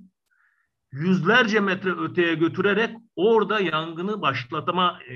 yüzlerce 0.91 1.59
metre 1.59 1.91
öteye 1.91 2.35
götürerek 2.35 2.97
orada 3.15 3.59
yangını 3.59 4.21
başlatama 4.21 4.99
e, 5.09 5.15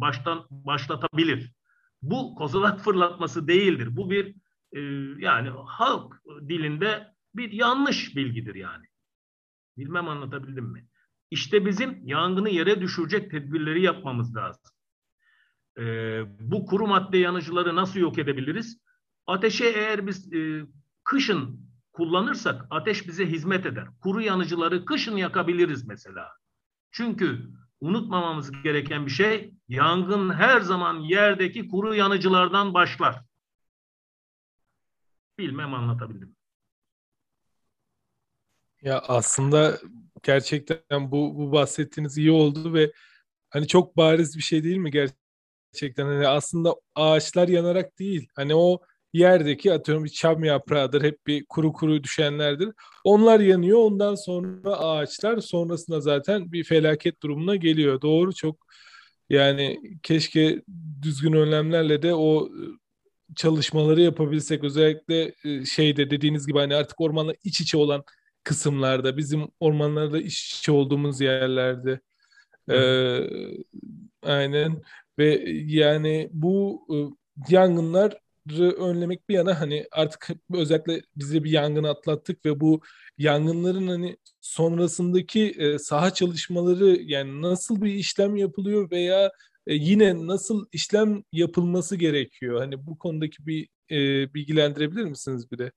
baştan 0.00 0.46
başlatabilir. 0.50 1.52
Bu 2.02 2.34
kozalak 2.34 2.80
fırlatması 2.84 3.48
değildir. 3.48 3.96
Bu 3.96 4.10
bir 4.10 4.34
e, 4.72 4.80
yani 5.18 5.50
halk 5.66 6.22
dilinde 6.48 7.14
bir 7.34 7.52
yanlış 7.52 8.16
bilgidir 8.16 8.54
yani. 8.54 8.86
Bilmem 9.78 10.08
anlatabildim 10.08 10.64
mi? 10.64 10.88
İşte 11.30 11.66
bizim 11.66 12.06
yangını 12.06 12.50
yere 12.50 12.80
düşürecek 12.80 13.30
tedbirleri 13.30 13.82
yapmamız 13.82 14.36
lazım. 14.36 14.72
Ee, 15.78 16.22
bu 16.40 16.66
kuru 16.66 16.86
madde 16.86 17.18
yanıcıları 17.18 17.76
nasıl 17.76 18.00
yok 18.00 18.18
edebiliriz? 18.18 18.78
Ateşe 19.26 19.64
eğer 19.64 20.06
biz 20.06 20.32
e, 20.32 20.66
kışın 21.04 21.72
kullanırsak 21.92 22.66
ateş 22.70 23.08
bize 23.08 23.26
hizmet 23.26 23.66
eder. 23.66 23.88
Kuru 24.00 24.20
yanıcıları 24.20 24.84
kışın 24.84 25.16
yakabiliriz 25.16 25.86
mesela. 25.86 26.28
Çünkü 26.90 27.50
unutmamamız 27.80 28.62
gereken 28.62 29.06
bir 29.06 29.10
şey 29.10 29.54
yangın 29.68 30.30
her 30.30 30.60
zaman 30.60 31.00
yerdeki 31.00 31.68
kuru 31.68 31.94
yanıcılardan 31.94 32.74
başlar. 32.74 33.24
Bilmem 35.38 35.74
anlatabildim. 35.74 36.36
Ya 38.82 38.98
aslında 38.98 39.78
gerçekten 40.22 41.10
bu, 41.10 41.38
bu 41.38 41.52
bahsettiğiniz 41.52 42.18
iyi 42.18 42.30
oldu 42.30 42.74
ve 42.74 42.92
hani 43.50 43.66
çok 43.66 43.96
bariz 43.96 44.36
bir 44.36 44.42
şey 44.42 44.64
değil 44.64 44.76
mi 44.76 44.90
gerçekten? 44.90 45.21
Hani 45.96 46.28
aslında 46.28 46.74
ağaçlar 46.94 47.48
yanarak 47.48 47.98
değil. 47.98 48.28
Hani 48.36 48.54
o 48.54 48.80
yerdeki 49.12 49.72
atıyorum 49.72 50.04
bir 50.04 50.08
çam 50.10 50.44
yaprağıdır. 50.44 51.02
Hep 51.02 51.26
bir 51.26 51.44
kuru 51.48 51.72
kuru 51.72 52.04
düşenlerdir. 52.04 52.68
Onlar 53.04 53.40
yanıyor. 53.40 53.78
Ondan 53.78 54.14
sonra 54.14 54.78
ağaçlar 54.78 55.40
sonrasında 55.40 56.00
zaten 56.00 56.52
bir 56.52 56.64
felaket 56.64 57.22
durumuna 57.22 57.56
geliyor. 57.56 58.00
Doğru 58.00 58.34
çok 58.34 58.66
yani 59.30 59.80
keşke 60.02 60.62
düzgün 61.02 61.32
önlemlerle 61.32 62.02
de 62.02 62.14
o 62.14 62.48
çalışmaları 63.36 64.00
yapabilsek. 64.00 64.64
Özellikle 64.64 65.34
şeyde 65.64 66.10
dediğiniz 66.10 66.46
gibi 66.46 66.58
hani 66.58 66.74
artık 66.74 67.00
ormanla 67.00 67.34
iç 67.44 67.60
içe 67.60 67.76
olan 67.78 68.04
kısımlarda, 68.44 69.16
bizim 69.16 69.48
ormanlarda 69.60 70.20
iş 70.20 70.58
içe 70.58 70.72
olduğumuz 70.72 71.20
yerlerde. 71.20 72.00
Ee, 72.70 73.20
aynen 74.22 74.82
ve 75.18 75.44
yani 75.66 76.30
bu 76.32 76.86
e, 76.90 76.96
yangınları 77.54 78.18
önlemek 78.78 79.28
bir 79.28 79.34
yana 79.34 79.60
hani 79.60 79.86
artık 79.92 80.28
özellikle 80.54 81.02
bize 81.16 81.44
bir 81.44 81.50
yangın 81.50 81.84
atlattık 81.84 82.44
ve 82.44 82.60
bu 82.60 82.80
yangınların 83.18 83.88
hani 83.88 84.16
sonrasındaki 84.40 85.50
e, 85.50 85.78
saha 85.78 86.14
çalışmaları 86.14 86.98
yani 87.02 87.42
nasıl 87.42 87.82
bir 87.82 87.94
işlem 87.94 88.36
yapılıyor 88.36 88.90
veya 88.90 89.30
e, 89.66 89.74
yine 89.74 90.26
nasıl 90.26 90.66
işlem 90.72 91.22
yapılması 91.32 91.96
gerekiyor? 91.96 92.60
Hani 92.60 92.86
bu 92.86 92.98
konudaki 92.98 93.46
bir 93.46 93.68
e, 93.90 94.34
bilgilendirebilir 94.34 95.04
misiniz 95.04 95.50
bir 95.52 95.58
de? 95.58 95.72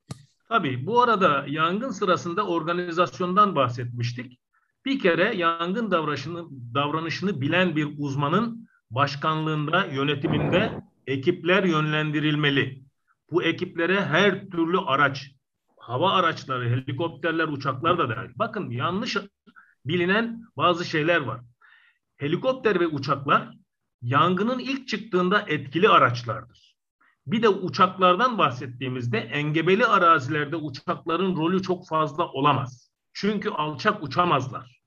Tabii 0.50 0.86
bu 0.86 1.02
arada 1.02 1.46
yangın 1.48 1.92
sırasında 1.92 2.48
organizasyondan 2.48 3.56
bahsetmiştik. 3.56 4.40
Bir 4.86 5.00
kere 5.00 5.36
yangın 5.36 5.92
davranışını, 5.92 6.46
davranışını 6.74 7.42
bilen 7.42 7.76
bir 7.76 7.88
uzmanın 7.98 8.65
başkanlığında, 8.92 9.86
yönetiminde 9.86 10.82
ekipler 11.08 11.64
yönlendirilmeli. 11.64 12.84
Bu 13.32 13.44
ekiplere 13.44 14.06
her 14.06 14.50
türlü 14.50 14.80
araç, 14.80 15.32
hava 15.80 16.12
araçları, 16.12 16.70
helikopterler, 16.70 17.48
uçaklar 17.48 17.98
da 17.98 18.10
dahil. 18.10 18.30
Bakın 18.36 18.70
yanlış 18.70 19.18
bilinen 19.86 20.44
bazı 20.58 20.86
şeyler 20.86 21.22
var. 21.22 21.42
Helikopter 22.18 22.80
ve 22.80 22.88
uçaklar 22.88 23.50
yangının 24.02 24.60
ilk 24.60 24.88
çıktığında 24.88 25.46
etkili 25.48 25.90
araçlardır. 25.90 26.76
Bir 27.28 27.42
de 27.42 27.50
uçaklardan 27.50 28.38
bahsettiğimizde 28.38 29.18
engebeli 29.18 29.86
arazilerde 29.86 30.56
uçakların 30.56 31.36
rolü 31.36 31.62
çok 31.62 31.88
fazla 31.88 32.28
olamaz. 32.28 32.92
Çünkü 33.14 33.50
alçak 33.50 34.04
uçamazlar. 34.04 34.82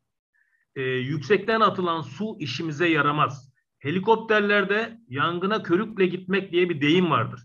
Ee, 0.77 0.83
yüksekten 0.83 1.61
atılan 1.61 2.03
su 2.03 2.37
işimize 2.41 2.89
yaramaz. 2.89 3.48
Helikopterlerde 3.79 4.99
yangına 5.09 5.63
körükle 5.63 6.07
gitmek 6.07 6.53
diye 6.53 6.69
bir 6.69 6.81
deyim 6.81 7.11
vardır. 7.11 7.41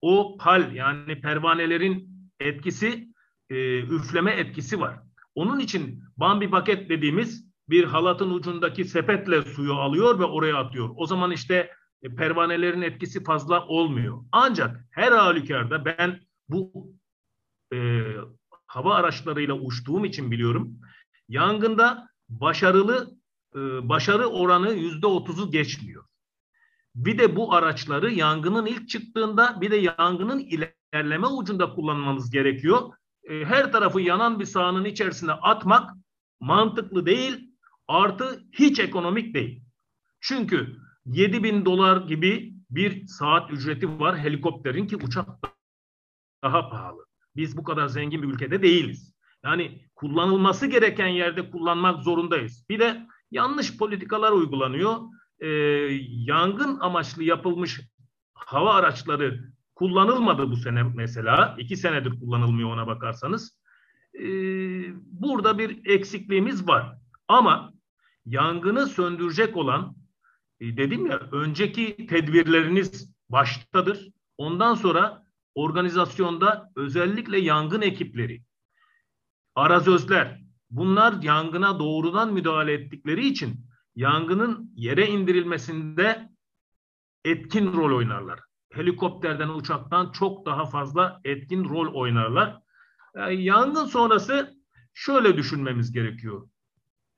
O 0.00 0.36
pal 0.40 0.72
yani 0.72 1.20
pervanelerin 1.20 2.08
etkisi, 2.40 3.08
e, 3.50 3.78
üfleme 3.78 4.32
etkisi 4.32 4.80
var. 4.80 4.98
Onun 5.34 5.58
için 5.58 6.04
Bambi 6.16 6.50
paket 6.50 6.90
dediğimiz 6.90 7.46
bir 7.68 7.84
halatın 7.84 8.30
ucundaki 8.30 8.84
sepetle 8.84 9.42
suyu 9.42 9.74
alıyor 9.74 10.18
ve 10.18 10.24
oraya 10.24 10.56
atıyor. 10.56 10.90
O 10.96 11.06
zaman 11.06 11.30
işte 11.30 11.70
e, 12.02 12.14
pervanelerin 12.14 12.82
etkisi 12.82 13.24
fazla 13.24 13.66
olmuyor. 13.66 14.24
Ancak 14.32 14.84
her 14.90 15.12
halükarda 15.12 15.84
ben 15.84 16.20
bu 16.48 16.92
e, 17.72 18.02
hava 18.66 18.94
araçlarıyla 18.94 19.54
uçtuğum 19.54 20.04
için 20.04 20.30
biliyorum. 20.30 20.80
Yangında 21.28 22.08
başarılı 22.28 23.16
başarı 23.88 24.26
oranı 24.26 24.72
yüzde 24.72 25.06
otuzu 25.06 25.50
geçmiyor. 25.50 26.04
Bir 26.94 27.18
de 27.18 27.36
bu 27.36 27.54
araçları 27.54 28.12
yangının 28.12 28.66
ilk 28.66 28.88
çıktığında 28.88 29.60
bir 29.60 29.70
de 29.70 29.76
yangının 29.76 30.38
ilerleme 30.38 31.26
ucunda 31.26 31.74
kullanmamız 31.74 32.30
gerekiyor. 32.30 32.92
E, 33.24 33.44
her 33.44 33.72
tarafı 33.72 34.00
yanan 34.00 34.40
bir 34.40 34.44
sahanın 34.44 34.84
içerisine 34.84 35.32
atmak 35.32 35.90
mantıklı 36.40 37.06
değil, 37.06 37.50
artı 37.88 38.44
hiç 38.52 38.80
ekonomik 38.80 39.34
değil. 39.34 39.62
Çünkü 40.20 40.76
7 41.06 41.42
bin 41.42 41.64
dolar 41.64 42.06
gibi 42.06 42.54
bir 42.70 43.06
saat 43.06 43.50
ücreti 43.50 44.00
var 44.00 44.18
helikopterin 44.18 44.86
ki 44.86 44.96
uçak 44.96 45.28
daha 46.42 46.70
pahalı. 46.70 47.06
Biz 47.36 47.56
bu 47.56 47.64
kadar 47.64 47.88
zengin 47.88 48.22
bir 48.22 48.28
ülkede 48.28 48.62
değiliz. 48.62 49.14
Yani 49.44 49.88
kullanılması 49.94 50.66
gereken 50.66 51.06
yerde 51.06 51.50
kullanmak 51.50 52.02
zorundayız. 52.02 52.64
Bir 52.68 52.78
de 52.78 53.06
yanlış 53.30 53.76
politikalar 53.76 54.32
uygulanıyor. 54.32 54.96
Ee, 55.40 55.48
yangın 56.10 56.80
amaçlı 56.80 57.24
yapılmış 57.24 57.80
hava 58.34 58.74
araçları 58.74 59.52
kullanılmadı 59.74 60.50
bu 60.50 60.56
sene 60.56 60.82
mesela. 60.82 61.56
iki 61.58 61.76
senedir 61.76 62.20
kullanılmıyor 62.20 62.70
ona 62.70 62.86
bakarsanız. 62.86 63.58
Ee, 64.14 64.22
burada 65.04 65.58
bir 65.58 65.90
eksikliğimiz 65.90 66.68
var. 66.68 66.96
Ama 67.28 67.72
yangını 68.26 68.86
söndürecek 68.86 69.56
olan 69.56 69.96
e, 70.60 70.76
dedim 70.76 71.06
ya 71.06 71.20
önceki 71.32 72.06
tedbirleriniz 72.06 73.14
baştadır. 73.28 74.08
Ondan 74.38 74.74
sonra 74.74 75.26
organizasyonda 75.54 76.72
özellikle 76.76 77.38
yangın 77.38 77.82
ekipleri, 77.82 78.42
arazözler 79.54 80.45
bunlar 80.70 81.22
yangına 81.22 81.78
doğrudan 81.78 82.32
müdahale 82.32 82.72
ettikleri 82.72 83.26
için 83.26 83.66
yangının 83.96 84.72
yere 84.74 85.06
indirilmesinde 85.06 86.30
etkin 87.24 87.72
rol 87.72 87.96
oynarlar. 87.96 88.40
Helikopterden, 88.72 89.48
uçaktan 89.48 90.12
çok 90.12 90.46
daha 90.46 90.66
fazla 90.66 91.20
etkin 91.24 91.64
rol 91.64 91.94
oynarlar. 91.94 92.58
Yani 93.16 93.42
yangın 93.42 93.84
sonrası 93.84 94.56
şöyle 94.94 95.36
düşünmemiz 95.36 95.92
gerekiyor. 95.92 96.48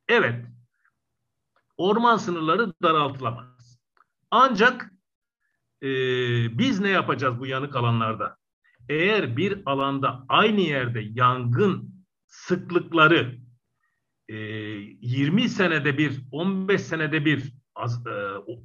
Evet, 0.09 0.47
orman 1.77 2.17
sınırları 2.17 2.73
daraltılamaz. 2.83 3.79
Ancak 4.31 4.93
e, 5.83 5.89
biz 6.59 6.81
ne 6.81 6.89
yapacağız 6.89 7.41
bu 7.41 7.47
yanık 7.47 7.77
alanlarda? 7.77 8.37
Eğer 8.89 9.37
bir 9.37 9.63
alanda 9.67 10.25
aynı 10.29 10.61
yerde 10.61 11.01
yangın 11.01 11.98
sıklıkları 12.29 13.39
e, 14.29 14.35
20 14.37 15.49
senede 15.49 15.99
bir, 15.99 16.21
15 16.33 16.81
senede 16.81 17.25
bir 17.25 17.53
az, 17.75 18.07
e, 18.07 18.13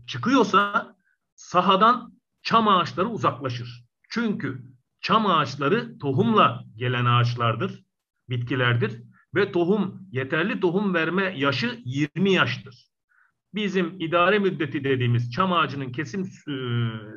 çıkıyorsa 0.08 0.96
sahadan 1.36 2.20
çam 2.42 2.68
ağaçları 2.68 3.08
uzaklaşır. 3.08 3.86
Çünkü 4.10 4.64
çam 5.02 5.26
ağaçları 5.26 5.98
tohumla 6.00 6.64
gelen 6.76 7.06
ağaçlardır, 7.06 7.84
bitkilerdir 8.30 9.04
ve 9.36 9.52
tohum 9.52 10.08
yeterli 10.12 10.60
tohum 10.60 10.94
verme 10.94 11.34
yaşı 11.38 11.82
20 11.86 12.32
yaştır. 12.32 12.88
Bizim 13.54 14.00
idare 14.00 14.40
müddeti 14.40 14.84
dediğimiz 14.84 15.32
çam 15.32 15.54
ağacının 15.54 15.92
kesim 15.92 16.22
e, 16.22 16.54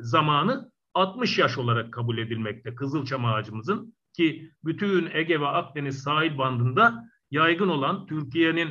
zamanı 0.01 0.71
60 0.93 1.37
yaş 1.37 1.57
olarak 1.57 1.93
kabul 1.93 2.17
edilmekte 2.17 2.75
kızılçam 2.75 3.25
ağacımızın 3.25 3.96
ki 4.17 4.51
bütün 4.63 5.09
Ege 5.13 5.41
ve 5.41 5.47
Akdeniz 5.47 6.03
sahil 6.03 6.37
bandında 6.37 7.09
yaygın 7.31 7.67
olan 7.67 8.07
Türkiye'nin 8.07 8.69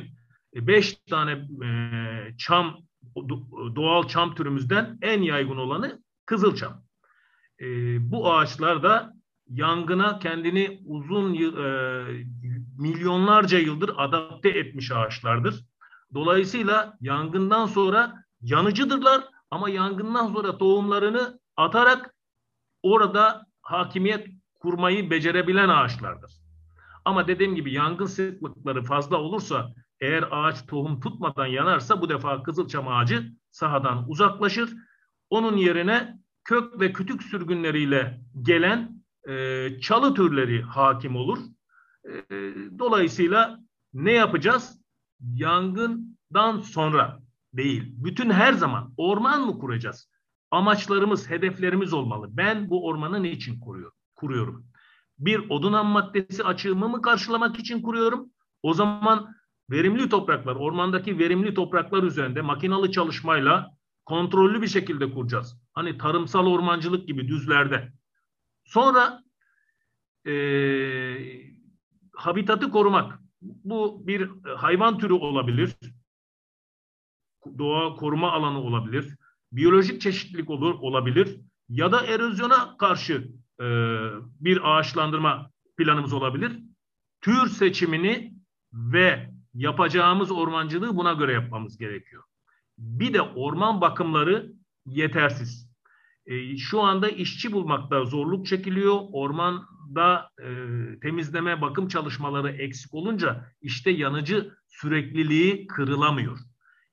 5 0.55 0.97
tane 1.09 1.31
e, 1.31 1.69
çam 2.37 2.77
doğal 3.75 4.07
çam 4.07 4.35
türümüzden 4.35 4.97
en 5.01 5.21
yaygın 5.21 5.57
olanı 5.57 6.01
kızılçam. 6.25 6.83
E, 7.59 7.65
bu 8.11 8.33
ağaçlar 8.33 8.83
da 8.83 9.13
yangına 9.49 10.19
kendini 10.19 10.81
uzun 10.85 11.33
e, 11.33 12.25
milyonlarca 12.79 13.59
yıldır 13.59 13.91
adapte 13.97 14.49
etmiş 14.49 14.91
ağaçlardır. 14.91 15.65
Dolayısıyla 16.13 16.97
yangından 17.01 17.65
sonra 17.65 18.23
yanıcıdırlar 18.41 19.23
ama 19.51 19.69
yangından 19.69 20.33
sonra 20.33 20.57
tohumlarını 20.57 21.39
atarak 21.55 22.15
orada 22.83 23.45
hakimiyet 23.61 24.36
kurmayı 24.67 25.09
becerebilen 25.09 25.69
ağaçlardır. 25.69 26.31
Ama 27.05 27.27
dediğim 27.27 27.55
gibi 27.55 27.73
yangın 27.73 28.05
sıklıkları 28.05 28.83
fazla 28.83 29.17
olursa 29.17 29.73
eğer 29.99 30.25
ağaç 30.31 30.65
tohum 30.65 30.99
tutmadan 30.99 31.45
yanarsa 31.45 32.01
bu 32.01 32.09
defa 32.09 32.43
kızılçam 32.43 32.87
ağacı 32.87 33.31
sahadan 33.51 34.09
uzaklaşır. 34.09 34.73
Onun 35.29 35.57
yerine 35.57 36.17
kök 36.43 36.79
ve 36.79 36.93
kütük 36.93 37.23
sürgünleriyle 37.23 38.21
gelen 38.41 39.03
e, 39.29 39.69
çalı 39.81 40.13
türleri 40.13 40.61
hakim 40.61 41.15
olur. 41.15 41.39
E, 42.05 42.11
dolayısıyla 42.79 43.59
ne 43.93 44.11
yapacağız? 44.11 44.81
Yangından 45.33 46.59
sonra 46.59 47.19
değil, 47.53 47.93
bütün 47.97 48.29
her 48.29 48.53
zaman 48.53 48.93
orman 48.97 49.45
mı 49.45 49.59
kuracağız? 49.59 50.09
Amaçlarımız, 50.51 51.29
hedeflerimiz 51.29 51.93
olmalı. 51.93 52.27
Ben 52.29 52.69
bu 52.69 52.85
ormanı 52.85 53.23
niçin 53.23 53.59
kuruyorum? 53.59 53.96
Kuruyorum? 54.17 54.65
Bir 55.19 55.49
odun 55.49 55.73
ham 55.73 55.87
maddesi 55.87 56.43
açığımı 56.43 56.89
mı 56.89 57.01
karşılamak 57.01 57.59
için 57.59 57.81
kuruyorum? 57.81 58.29
O 58.63 58.73
zaman 58.73 59.35
verimli 59.69 60.09
topraklar, 60.09 60.55
ormandaki 60.55 61.19
verimli 61.19 61.53
topraklar 61.53 62.03
üzerinde 62.03 62.41
makinalı 62.41 62.91
çalışmayla 62.91 63.77
kontrollü 64.05 64.61
bir 64.61 64.67
şekilde 64.67 65.11
kuracağız. 65.11 65.61
Hani 65.73 65.97
tarımsal 65.97 66.45
ormancılık 66.45 67.07
gibi 67.07 67.27
düzlerde. 67.27 67.93
Sonra 68.65 69.23
e, 70.27 70.33
habitatı 72.13 72.71
korumak. 72.71 73.19
Bu 73.41 74.07
bir 74.07 74.29
hayvan 74.55 74.99
türü 74.99 75.13
olabilir. 75.13 75.75
Doğa 77.57 77.95
koruma 77.95 78.31
alanı 78.31 78.59
olabilir. 78.59 79.17
Biyolojik 79.51 80.01
çeşitlilik 80.01 80.49
olur 80.49 80.75
olabilir. 80.79 81.41
Ya 81.69 81.91
da 81.91 82.05
erozyona 82.05 82.77
karşı 82.77 83.31
e, 83.61 83.65
bir 84.39 84.77
ağaçlandırma 84.77 85.51
planımız 85.77 86.13
olabilir. 86.13 86.51
Tür 87.21 87.47
seçimini 87.47 88.33
ve 88.73 89.29
yapacağımız 89.53 90.31
ormancılığı 90.31 90.97
buna 90.97 91.13
göre 91.13 91.33
yapmamız 91.33 91.77
gerekiyor. 91.77 92.23
Bir 92.77 93.13
de 93.13 93.21
orman 93.21 93.81
bakımları 93.81 94.53
yetersiz. 94.85 95.67
E, 96.25 96.57
şu 96.57 96.81
anda 96.81 97.09
işçi 97.09 97.51
bulmakta 97.51 98.05
zorluk 98.05 98.45
çekiliyor. 98.45 98.99
Ormanda 99.11 100.29
e, 100.39 100.49
temizleme, 100.99 101.61
bakım 101.61 101.87
çalışmaları 101.87 102.51
eksik 102.51 102.93
olunca 102.93 103.51
işte 103.61 103.91
yanıcı 103.91 104.53
sürekliliği 104.67 105.67
kırılamıyor. 105.67 106.37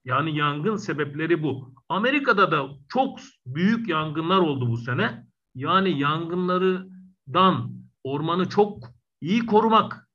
Yani 0.04 0.36
yangın 0.36 0.76
sebepleri 0.76 1.42
bu. 1.42 1.74
Amerika'da 1.88 2.50
da 2.50 2.68
çok 2.88 3.18
büyük 3.46 3.88
yangınlar 3.88 4.38
oldu 4.38 4.68
bu 4.70 4.76
sene. 4.76 5.23
Yani 5.54 5.98
yangınlardan 5.98 7.84
ormanı 8.04 8.48
çok 8.48 8.78
iyi 9.20 9.46
korumak 9.46 10.08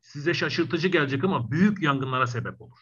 size 0.00 0.34
şaşırtıcı 0.34 0.88
gelecek 0.88 1.24
ama 1.24 1.50
büyük 1.50 1.82
yangınlara 1.82 2.26
sebep 2.26 2.60
olur. 2.60 2.78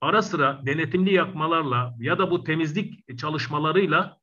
Ara 0.00 0.22
sıra 0.22 0.62
denetimli 0.66 1.14
yakmalarla 1.14 1.96
ya 1.98 2.18
da 2.18 2.30
bu 2.30 2.44
temizlik 2.44 3.18
çalışmalarıyla 3.18 4.18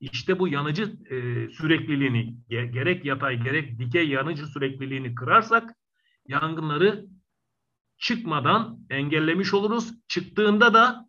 işte 0.00 0.38
bu 0.38 0.48
yanıcı 0.48 0.82
e, 0.82 1.48
sürekliliğini 1.50 2.36
gerek 2.48 3.04
yatay 3.04 3.42
gerek 3.42 3.78
dikey 3.78 4.08
yanıcı 4.08 4.46
sürekliliğini 4.46 5.14
kırarsak 5.14 5.74
yangınları 6.26 7.06
çıkmadan 7.98 8.86
engellemiş 8.90 9.54
oluruz. 9.54 9.94
Çıktığında 10.08 10.74
da 10.74 11.08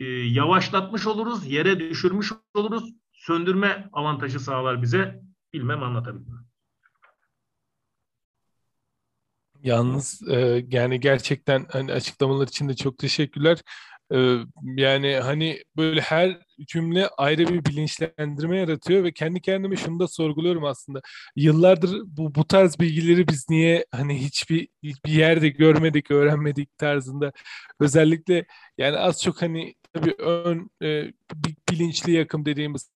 e, 0.00 0.04
yavaşlatmış 0.10 1.06
oluruz, 1.06 1.46
yere 1.46 1.80
düşürmüş 1.80 2.32
oluruz. 2.54 2.99
Söndürme 3.20 3.88
avantajı 3.92 4.40
sağlar 4.40 4.82
bize. 4.82 5.22
Bilmem 5.52 5.82
anlatabildim. 5.82 6.46
Yalnız 9.62 10.28
e, 10.28 10.64
yani 10.70 11.00
gerçekten 11.00 11.66
hani 11.70 11.92
açıklamalar 11.92 12.48
için 12.48 12.68
de 12.68 12.76
çok 12.76 12.98
teşekkürler. 12.98 13.58
E, 14.12 14.36
yani 14.76 15.16
hani 15.16 15.64
böyle 15.76 16.00
her 16.00 16.38
cümle 16.66 17.08
ayrı 17.08 17.48
bir 17.48 17.64
bilinçlendirme 17.64 18.58
yaratıyor 18.58 19.04
ve 19.04 19.12
kendi 19.12 19.40
kendime 19.40 19.76
şunu 19.76 20.00
da 20.00 20.08
sorguluyorum 20.08 20.64
aslında. 20.64 21.00
Yıllardır 21.36 22.00
bu 22.04 22.34
bu 22.34 22.46
tarz 22.46 22.80
bilgileri 22.80 23.28
biz 23.28 23.50
niye 23.50 23.86
hani 23.90 24.20
hiçbir 24.20 24.68
bir 24.82 25.12
yerde 25.12 25.48
görmedik, 25.48 26.10
öğrenmedik 26.10 26.78
tarzında. 26.78 27.32
Özellikle 27.80 28.46
yani 28.78 28.96
az 28.96 29.22
çok 29.22 29.42
hani 29.42 29.74
tabii 29.92 30.14
ön 30.18 30.70
e, 30.82 31.12
bilinçli 31.70 32.12
yakım 32.12 32.44
dediğimiz 32.44 32.90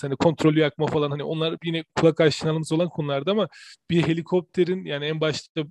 hani 0.00 0.16
kontrolü 0.16 0.60
yakma 0.60 0.86
falan 0.86 1.10
hani 1.10 1.22
onlar 1.22 1.56
yine 1.64 1.84
kulak 1.96 2.20
aşinalığımız 2.20 2.72
olan 2.72 2.88
konularda 2.88 3.30
ama 3.30 3.48
bir 3.90 4.08
helikopterin 4.08 4.84
yani 4.84 5.04
en 5.04 5.20
başta 5.20 5.62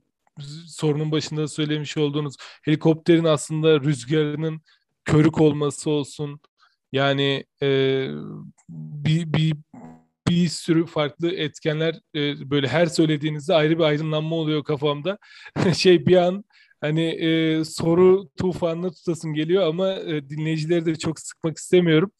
sorunun 0.67 1.11
başında 1.11 1.47
söylemiş 1.47 1.97
olduğunuz 1.97 2.35
helikopterin 2.63 3.23
aslında 3.23 3.79
rüzgarının 3.79 4.61
körük 5.05 5.41
olması 5.41 5.89
olsun 5.89 6.39
yani 6.91 7.45
e, 7.61 7.67
bir, 8.69 9.33
bir 9.33 9.55
bir 10.27 10.47
sürü 10.47 10.85
farklı 10.85 11.31
etkenler 11.35 11.95
e, 12.15 12.49
böyle 12.49 12.67
her 12.67 12.85
söylediğinizde 12.85 13.53
ayrı 13.53 13.77
bir 13.79 13.83
aydınlanma 13.83 14.35
oluyor 14.35 14.63
kafamda. 14.63 15.17
şey 15.77 16.05
bir 16.05 16.15
an 16.15 16.43
hani 16.81 17.03
e, 17.03 17.63
soru 17.65 18.29
tufanına 18.37 18.91
tutasım 18.91 19.33
geliyor 19.33 19.67
ama 19.67 19.93
e, 19.93 20.29
dinleyicileri 20.29 20.85
de 20.85 20.95
çok 20.95 21.19
sıkmak 21.19 21.57
istemiyorum. 21.57 22.11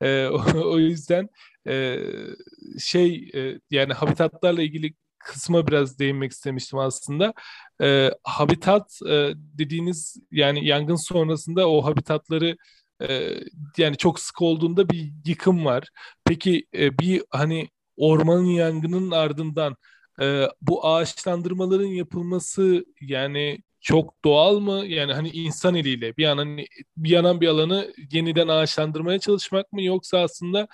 E, 0.00 0.26
o, 0.32 0.72
o 0.72 0.78
yüzden 0.78 1.28
e, 1.68 1.98
şey 2.78 3.30
e, 3.34 3.60
yani 3.70 3.92
habitatlarla 3.92 4.62
ilgili 4.62 4.94
kısma 5.18 5.66
biraz 5.66 5.98
değinmek 5.98 6.32
istemiştim 6.32 6.78
aslında. 6.78 7.34
E, 7.82 8.10
habitat 8.24 8.98
e, 9.08 9.32
dediğiniz 9.36 10.16
yani 10.30 10.66
yangın 10.66 10.96
sonrasında 10.96 11.68
o 11.70 11.84
habitatları 11.84 12.56
e, 13.02 13.30
yani 13.78 13.96
çok 13.96 14.20
sık 14.20 14.42
olduğunda 14.42 14.88
bir 14.90 15.12
yıkım 15.26 15.64
var. 15.64 15.88
Peki 16.24 16.66
e, 16.74 16.98
bir 16.98 17.22
hani 17.30 17.68
ormanın 17.96 18.44
yangının 18.44 19.10
ardından 19.10 19.76
e, 20.22 20.46
bu 20.62 20.86
ağaçlandırmaların 20.86 21.86
yapılması 21.86 22.84
yani 23.00 23.58
çok 23.86 24.24
doğal 24.24 24.58
mı? 24.58 24.84
Yani 24.86 25.12
hani 25.12 25.30
insan 25.30 25.74
eliyle 25.74 26.16
bir 26.16 26.22
yana 26.22 26.40
hani 26.40 26.66
bir 26.96 27.10
yanan 27.10 27.40
bir 27.40 27.48
alanı 27.48 27.92
yeniden 28.12 28.48
ağaçlandırmaya 28.48 29.18
çalışmak 29.18 29.72
mı 29.72 29.82
yoksa 29.82 30.18
aslında 30.18 30.68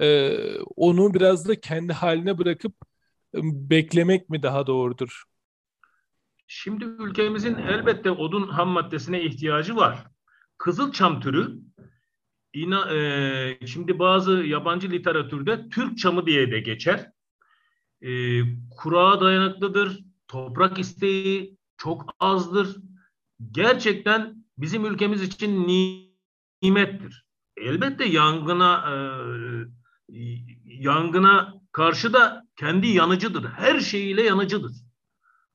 e, 0.00 0.36
onu 0.76 1.14
biraz 1.14 1.48
da 1.48 1.60
kendi 1.60 1.92
haline 1.92 2.38
bırakıp 2.38 2.74
e, 3.34 3.38
beklemek 3.42 4.30
mi 4.30 4.42
daha 4.42 4.66
doğrudur? 4.66 5.22
Şimdi 6.46 6.84
ülkemizin 6.84 7.54
elbette 7.54 8.10
odun 8.10 8.48
ham 8.48 8.68
maddesine 8.68 9.22
ihtiyacı 9.22 9.76
var. 9.76 10.06
Kızılçam 10.58 11.20
türü 11.20 11.58
ina, 12.52 12.94
e, 12.94 13.66
şimdi 13.66 13.98
bazı 13.98 14.32
yabancı 14.32 14.90
literatürde 14.90 15.68
Türk 15.68 15.98
çamı 15.98 16.26
diye 16.26 16.50
de 16.50 16.60
geçer. 16.60 17.10
E, 18.02 18.40
kurağa 18.70 19.20
dayanıklıdır, 19.20 20.04
toprak 20.28 20.78
isteği 20.78 21.55
çok 21.76 22.14
azdır. 22.20 22.76
Gerçekten 23.50 24.44
bizim 24.58 24.84
ülkemiz 24.84 25.22
için 25.22 25.68
nimettir. 26.62 27.26
Elbette 27.56 28.04
yangına 28.04 28.84
e, 28.90 28.96
yangına 30.64 31.54
karşı 31.72 32.12
da 32.12 32.46
kendi 32.56 32.86
yanıcıdır. 32.86 33.44
Her 33.44 33.80
şeyiyle 33.80 34.22
yanıcıdır. 34.22 34.72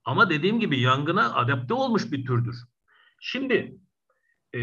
Ama 0.05 0.29
dediğim 0.29 0.59
gibi 0.59 0.79
yangına 0.79 1.33
adapte 1.33 1.73
olmuş 1.73 2.11
bir 2.11 2.25
türdür. 2.25 2.55
Şimdi 3.19 3.75
e, 4.55 4.61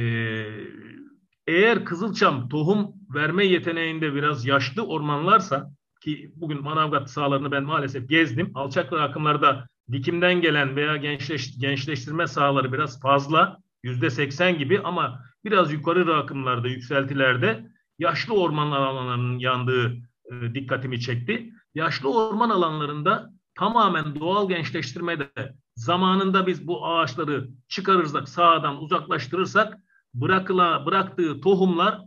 eğer 1.47 1.85
Kızılçam 1.85 2.49
tohum 2.49 2.95
verme 3.15 3.47
yeteneğinde 3.47 4.15
biraz 4.15 4.47
yaşlı 4.47 4.87
ormanlarsa 4.87 5.71
ki 6.01 6.33
bugün 6.37 6.63
Manavgat 6.63 7.11
sahalarını 7.11 7.51
ben 7.51 7.65
maalesef 7.65 8.09
gezdim. 8.09 8.51
Alçak 8.55 8.93
akımlarda 8.93 9.69
dikimden 9.93 10.41
gelen 10.41 10.77
veya 10.77 10.97
gençleş, 10.97 11.59
gençleştirme 11.59 12.27
sahaları 12.27 12.73
biraz 12.73 13.01
fazla. 13.01 13.59
Yüzde 13.83 14.11
seksen 14.11 14.59
gibi 14.59 14.81
ama 14.81 15.25
biraz 15.45 15.73
yukarı 15.73 16.07
rakımlarda, 16.07 16.69
yükseltilerde 16.69 17.67
yaşlı 17.99 18.35
orman 18.35 18.71
alanlarının 18.71 19.39
yandığı 19.39 19.97
e, 20.33 20.55
dikkatimi 20.55 21.01
çekti. 21.01 21.53
Yaşlı 21.75 22.15
orman 22.15 22.51
alanlarında 22.51 23.33
tamamen 23.55 24.21
doğal 24.21 24.49
gençleştirmede 24.49 25.31
zamanında 25.75 26.47
biz 26.47 26.67
bu 26.67 26.87
ağaçları 26.87 27.49
çıkarırsak, 27.69 28.29
sağdan 28.29 28.83
uzaklaştırırsak 28.83 29.79
bırakıla, 30.15 30.87
bıraktığı 30.87 31.41
tohumlar 31.41 32.01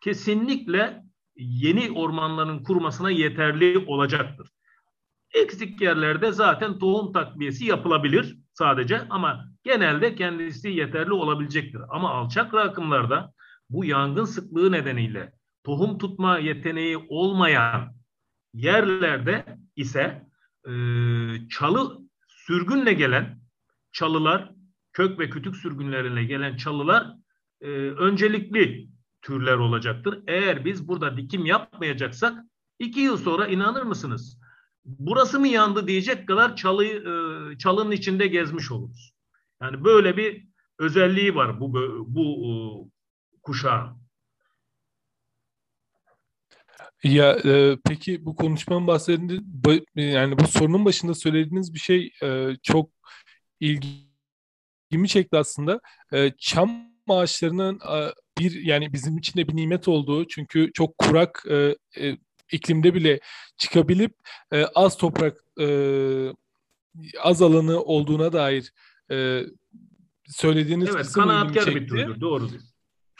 kesinlikle 0.00 1.02
yeni 1.36 1.90
ormanların 1.90 2.62
kurmasına 2.62 3.10
yeterli 3.10 3.84
olacaktır. 3.86 4.48
Eksik 5.34 5.80
yerlerde 5.80 6.32
zaten 6.32 6.78
tohum 6.78 7.12
takviyesi 7.12 7.64
yapılabilir 7.64 8.38
sadece 8.52 9.08
ama 9.10 9.44
genelde 9.64 10.14
kendisi 10.14 10.68
yeterli 10.68 11.12
olabilecektir. 11.12 11.80
Ama 11.88 12.10
alçak 12.10 12.54
rakımlarda 12.54 13.32
bu 13.70 13.84
yangın 13.84 14.24
sıklığı 14.24 14.72
nedeniyle 14.72 15.32
tohum 15.64 15.98
tutma 15.98 16.38
yeteneği 16.38 16.96
olmayan 17.08 17.94
yerlerde 18.54 19.58
ise 19.76 20.26
e, 20.66 20.72
çalı 21.48 21.98
sürgünle 22.28 22.92
gelen 22.92 23.40
çalılar, 23.92 24.50
kök 24.92 25.18
ve 25.18 25.30
kütük 25.30 25.56
sürgünleriyle 25.56 26.24
gelen 26.24 26.56
çalılar 26.56 27.14
e, 27.60 27.68
öncelikli 27.80 28.88
türler 29.22 29.56
olacaktır. 29.56 30.22
Eğer 30.26 30.64
biz 30.64 30.88
burada 30.88 31.16
dikim 31.16 31.46
yapmayacaksak 31.46 32.44
iki 32.78 33.00
yıl 33.00 33.16
sonra 33.16 33.46
inanır 33.46 33.82
mısınız? 33.82 34.40
Burası 34.84 35.40
mı 35.40 35.48
yandı 35.48 35.88
diyecek 35.88 36.28
kadar 36.28 36.56
çalıyı 36.56 36.96
e, 36.96 37.58
çalının 37.58 37.90
içinde 37.90 38.26
gezmiş 38.26 38.70
oluruz. 38.70 39.12
Yani 39.62 39.84
böyle 39.84 40.16
bir 40.16 40.44
özelliği 40.78 41.34
var 41.34 41.60
bu 41.60 41.74
bu 42.06 42.24
e, 42.46 42.52
kuşağın. 43.42 44.00
Ya 47.04 47.32
e, 47.44 47.78
peki 47.88 48.24
bu 48.26 48.36
konuşmanın 48.36 48.86
bahsedildiği 48.86 49.84
yani 49.94 50.38
bu 50.38 50.46
sorunun 50.46 50.84
başında 50.84 51.14
söylediğiniz 51.14 51.74
bir 51.74 51.78
şey 51.78 52.12
e, 52.22 52.56
çok 52.62 52.90
ilgimi 53.60 55.08
çekti 55.08 55.36
aslında. 55.36 55.80
E, 56.12 56.32
çam 56.38 56.90
ağaçlarının 57.08 57.74
e, 57.76 58.12
bir 58.38 58.64
yani 58.64 58.92
bizim 58.92 59.18
için 59.18 59.40
de 59.40 59.48
bir 59.48 59.56
nimet 59.56 59.88
olduğu 59.88 60.26
çünkü 60.28 60.70
çok 60.74 60.98
kurak 60.98 61.44
e, 61.50 61.76
e, 61.98 62.16
iklimde 62.52 62.94
bile 62.94 63.20
çıkabilip 63.56 64.14
e, 64.52 64.64
az 64.64 64.96
toprak 64.96 65.44
e, 65.60 65.66
az 67.22 67.42
alanı 67.42 67.82
olduğuna 67.82 68.32
dair 68.32 68.72
e, 69.10 69.42
söylediğiniz 70.26 70.88
evet, 70.88 70.98
kısım 70.98 71.22
kanaatkar 71.22 71.74
bir 71.74 71.88
türdür 71.88 72.20
doğrudur. 72.20 72.60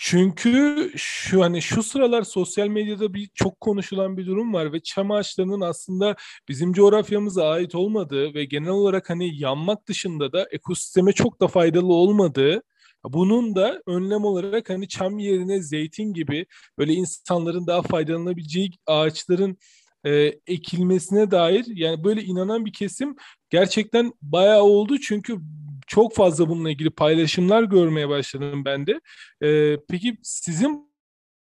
Çünkü 0.02 0.90
şu 0.96 1.42
hani 1.42 1.62
şu 1.62 1.82
sıralar 1.82 2.22
sosyal 2.22 2.68
medyada 2.68 3.14
bir 3.14 3.30
çok 3.34 3.60
konuşulan 3.60 4.16
bir 4.16 4.26
durum 4.26 4.54
var 4.54 4.72
ve 4.72 4.80
çam 4.80 5.10
ağaçlarının 5.10 5.60
aslında 5.60 6.16
bizim 6.48 6.72
coğrafyamıza 6.72 7.48
ait 7.48 7.74
olmadığı 7.74 8.34
ve 8.34 8.44
genel 8.44 8.70
olarak 8.70 9.10
hani 9.10 9.40
yanmak 9.40 9.88
dışında 9.88 10.32
da 10.32 10.48
ekosisteme 10.50 11.12
çok 11.12 11.40
da 11.40 11.48
faydalı 11.48 11.92
olmadığı 11.92 12.62
bunun 13.04 13.54
da 13.54 13.82
önlem 13.86 14.24
olarak 14.24 14.70
hani 14.70 14.88
çam 14.88 15.18
yerine 15.18 15.62
zeytin 15.62 16.12
gibi 16.12 16.46
böyle 16.78 16.92
insanların 16.92 17.66
daha 17.66 17.82
faydalanabileceği 17.82 18.70
ağaçların 18.86 19.56
e, 20.04 20.32
ekilmesine 20.46 21.30
dair 21.30 21.64
yani 21.68 22.04
böyle 22.04 22.22
inanan 22.22 22.64
bir 22.64 22.72
kesim 22.72 23.16
gerçekten 23.50 24.12
bayağı 24.22 24.62
oldu 24.62 24.98
çünkü 24.98 25.38
çok 25.86 26.14
fazla 26.14 26.48
bununla 26.48 26.70
ilgili 26.70 26.90
paylaşımlar 26.90 27.62
görmeye 27.62 28.08
başladım 28.08 28.64
ben 28.64 28.86
de. 28.86 29.00
E, 29.42 29.78
peki 29.88 30.16
sizin 30.22 30.90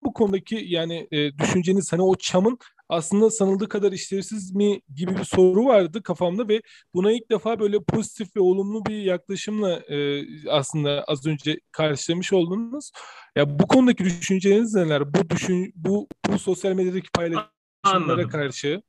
bu 0.03 0.13
konudaki 0.13 0.63
yani 0.67 1.08
e, 1.12 1.38
düşünceniz 1.38 1.93
hani 1.93 2.01
o 2.01 2.15
çamın 2.15 2.58
aslında 2.89 3.30
sanıldığı 3.30 3.69
kadar 3.69 3.91
işlevsiz 3.91 4.56
mi 4.56 4.82
gibi 4.95 5.17
bir 5.17 5.24
soru 5.24 5.65
vardı 5.65 6.04
kafamda 6.04 6.48
ve 6.48 6.62
buna 6.93 7.12
ilk 7.12 7.32
defa 7.32 7.60
böyle 7.60 7.84
pozitif 7.84 8.36
ve 8.36 8.39
olumlu 8.39 8.86
bir 8.86 9.02
yaklaşımla 9.02 9.71
e, 9.71 10.24
aslında 10.50 11.04
az 11.08 11.28
önce 11.28 11.60
karşılamış 11.71 12.34
oldunuz. 12.34 12.91
Ya 13.36 13.60
bu 13.60 13.67
konudaki 13.67 14.06
düşünceleriniz 14.06 14.76
neler? 14.76 15.13
Bu 15.13 15.30
düşün 15.30 15.74
bu 15.76 16.08
bu 16.28 16.39
sosyal 16.39 16.74
medyadaki 16.74 17.10
paylaşımlara 17.13 17.50
Anladım. 17.84 18.30
karşı. 18.30 18.82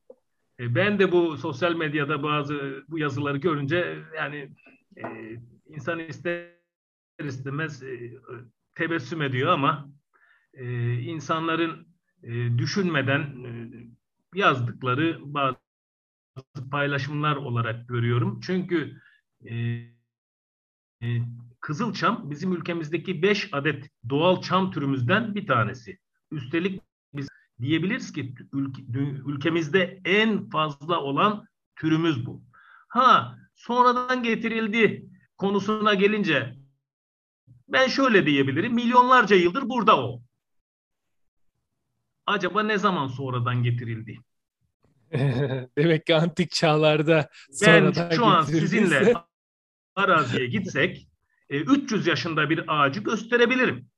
E, 0.60 0.74
ben 0.74 0.98
de 0.98 1.12
bu 1.12 1.36
sosyal 1.36 1.74
medyada 1.74 2.22
bazı 2.22 2.84
bu 2.88 2.98
yazıları 2.98 3.38
görünce 3.38 3.98
yani 4.16 4.50
e, 4.96 5.04
insan 5.66 5.98
ister 5.98 6.46
istemez 7.24 7.82
e, 7.82 8.12
tebessüm 8.74 9.22
ediyor 9.22 9.52
ama 9.52 9.88
e, 10.54 10.94
insanların 10.94 11.95
e, 12.26 12.58
düşünmeden 12.58 13.20
e, 13.20 13.50
yazdıkları 14.34 15.18
bazı 15.24 15.56
paylaşımlar 16.70 17.36
olarak 17.36 17.88
görüyorum. 17.88 18.40
Çünkü 18.40 19.00
e, 19.44 19.54
e, 21.02 21.06
Kızılçam 21.60 22.30
bizim 22.30 22.52
ülkemizdeki 22.52 23.22
beş 23.22 23.48
adet 23.52 23.90
doğal 24.08 24.42
çam 24.42 24.70
türümüzden 24.70 25.34
bir 25.34 25.46
tanesi. 25.46 25.98
Üstelik 26.30 26.82
biz 27.14 27.28
diyebiliriz 27.60 28.12
ki 28.12 28.34
ülke, 28.52 28.82
ülkemizde 29.26 30.00
en 30.04 30.48
fazla 30.48 31.00
olan 31.00 31.46
türümüz 31.76 32.26
bu. 32.26 32.42
Ha 32.88 33.38
sonradan 33.54 34.22
getirildi 34.22 35.06
konusuna 35.38 35.94
gelince 35.94 36.56
ben 37.68 37.88
şöyle 37.88 38.26
diyebilirim. 38.26 38.74
Milyonlarca 38.74 39.36
yıldır 39.36 39.68
burada 39.68 40.06
o 40.06 40.22
acaba 42.26 42.62
ne 42.62 42.78
zaman 42.78 43.08
sonradan 43.08 43.62
getirildi? 43.62 44.18
Demek 45.78 46.06
ki 46.06 46.14
antik 46.14 46.50
çağlarda 46.50 47.30
sonradan 47.52 48.10
Ben 48.10 48.16
şu 48.16 48.26
an 48.26 48.42
sizinle 48.42 49.14
araziye 49.94 50.46
gitsek 50.46 51.08
300 51.50 52.06
e, 52.06 52.10
yaşında 52.10 52.50
bir 52.50 52.64
ağacı 52.66 53.00
gösterebilirim. 53.00 53.88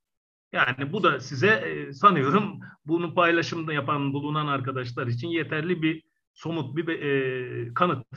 Yani 0.53 0.93
bu 0.93 1.03
da 1.03 1.19
size 1.19 1.47
e, 1.47 1.93
sanıyorum 1.93 2.59
bunu 2.85 3.15
paylaşımda 3.15 3.73
yapan 3.73 4.13
bulunan 4.13 4.47
arkadaşlar 4.47 5.07
için 5.07 5.27
yeterli 5.27 5.81
bir 5.81 6.03
somut 6.33 6.77
bir 6.77 6.87
e, 6.87 7.73
kanıt. 7.73 8.07